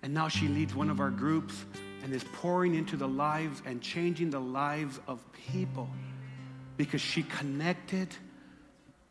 And 0.03 0.12
now 0.12 0.28
she 0.28 0.49
leads 0.49 0.74
one 0.74 0.91
of 0.91 1.01
our 1.01 1.09
groups 1.09 1.64
and 2.03 2.12
is 2.12 2.24
pouring 2.34 2.74
into 2.74 2.99
the 2.99 3.09
lives 3.09 3.62
and 3.64 3.80
changing 3.80 4.28
the 4.28 4.41
lives 4.41 5.01
of 5.09 5.24
people 5.32 5.89
because 6.76 7.01
she 7.01 7.22
connected 7.22 8.09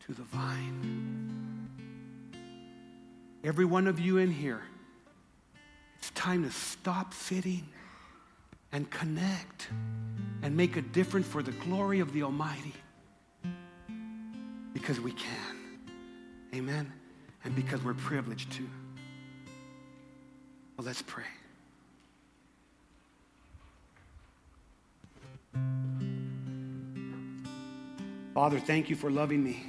to 0.05 0.13
the 0.13 0.23
vine. 0.23 1.67
Every 3.43 3.65
one 3.65 3.87
of 3.87 3.99
you 3.99 4.17
in 4.17 4.29
here, 4.29 4.61
it's 5.97 6.11
time 6.11 6.43
to 6.43 6.51
stop 6.51 7.11
sitting 7.15 7.67
and 8.71 8.87
connect 8.91 9.69
and 10.47 10.55
make 10.55 10.77
a 10.77 10.81
difference 10.81 11.27
for 11.27 11.43
the 11.43 11.51
glory 11.51 11.99
of 11.99 12.13
the 12.13 12.23
Almighty. 12.23 12.71
Because 14.73 14.97
we 14.97 15.11
can. 15.11 15.81
Amen. 16.55 16.89
And 17.43 17.53
because 17.53 17.83
we're 17.83 17.93
privileged 17.93 18.53
to. 18.53 18.63
Well, 20.77 20.87
let's 20.87 21.01
pray. 21.01 21.25
Father, 28.33 28.61
thank 28.61 28.89
you 28.89 28.95
for 28.95 29.11
loving 29.11 29.43
me. 29.43 29.65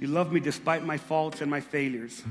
You 0.00 0.06
love 0.06 0.30
me 0.30 0.38
despite 0.38 0.84
my 0.84 0.98
faults 0.98 1.40
and 1.40 1.50
my 1.50 1.60
failures. 1.60 2.22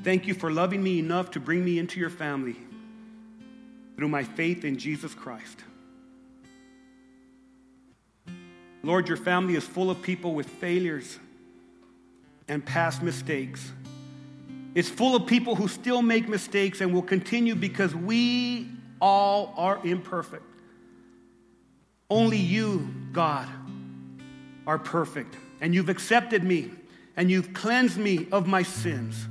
Thank 0.00 0.26
you 0.26 0.32
for 0.32 0.50
loving 0.50 0.82
me 0.82 0.98
enough 0.98 1.32
to 1.32 1.40
bring 1.40 1.62
me 1.62 1.78
into 1.78 2.00
your 2.00 2.08
family 2.08 2.56
through 3.98 4.08
my 4.08 4.22
faith 4.22 4.64
in 4.64 4.78
Jesus 4.78 5.12
Christ. 5.12 5.58
Lord, 8.84 9.08
your 9.08 9.16
family 9.16 9.56
is 9.56 9.64
full 9.64 9.90
of 9.90 10.00
people 10.02 10.36
with 10.36 10.48
failures 10.48 11.18
and 12.46 12.64
past 12.64 13.02
mistakes. 13.02 13.72
It's 14.76 14.88
full 14.88 15.16
of 15.16 15.26
people 15.26 15.56
who 15.56 15.66
still 15.66 16.00
make 16.00 16.28
mistakes 16.28 16.80
and 16.80 16.94
will 16.94 17.02
continue 17.02 17.56
because 17.56 17.92
we 17.92 18.68
all 19.00 19.52
are 19.56 19.84
imperfect. 19.84 20.44
Only 22.08 22.38
you, 22.38 22.94
God, 23.10 23.48
are 24.64 24.78
perfect. 24.78 25.34
And 25.60 25.74
you've 25.74 25.88
accepted 25.88 26.44
me 26.44 26.70
and 27.16 27.28
you've 27.28 27.52
cleansed 27.52 27.98
me 27.98 28.28
of 28.30 28.46
my 28.46 28.62
sins 28.62 29.26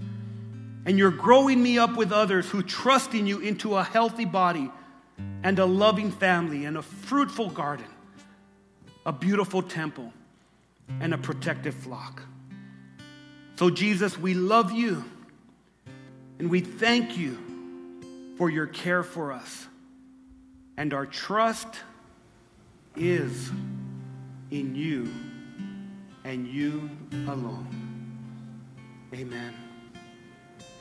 and 0.88 0.98
you're 0.98 1.12
growing 1.12 1.62
me 1.62 1.78
up 1.78 1.98
with 1.98 2.14
others 2.14 2.50
who 2.50 2.64
trust 2.64 3.14
in 3.14 3.28
you 3.28 3.40
into 3.40 3.76
a 3.76 3.84
healthy 3.84 4.24
body 4.24 4.72
and 5.44 5.60
a 5.60 5.66
loving 5.66 6.10
family 6.10 6.64
and 6.64 6.78
a 6.78 6.82
fruitful 6.82 7.50
garden, 7.50 7.86
a 9.06 9.12
beautiful 9.12 9.62
temple, 9.62 10.14
and 11.02 11.14
a 11.14 11.18
protective 11.18 11.76
flock. 11.76 12.22
So, 13.58 13.70
Jesus, 13.70 14.18
we 14.18 14.34
love 14.34 14.72
you 14.72 15.04
and 16.40 16.50
we 16.50 16.62
thank 16.62 17.18
you 17.18 17.38
for 18.38 18.50
your 18.50 18.68
care 18.68 19.04
for 19.04 19.34
us. 19.34 19.68
And 20.78 20.94
our 20.94 21.06
trust 21.06 21.68
is 22.96 23.52
in 24.52 24.74
you 24.74 25.12
and 26.24 26.48
you 26.48 26.90
alone. 27.28 27.68
Amen 29.14 29.67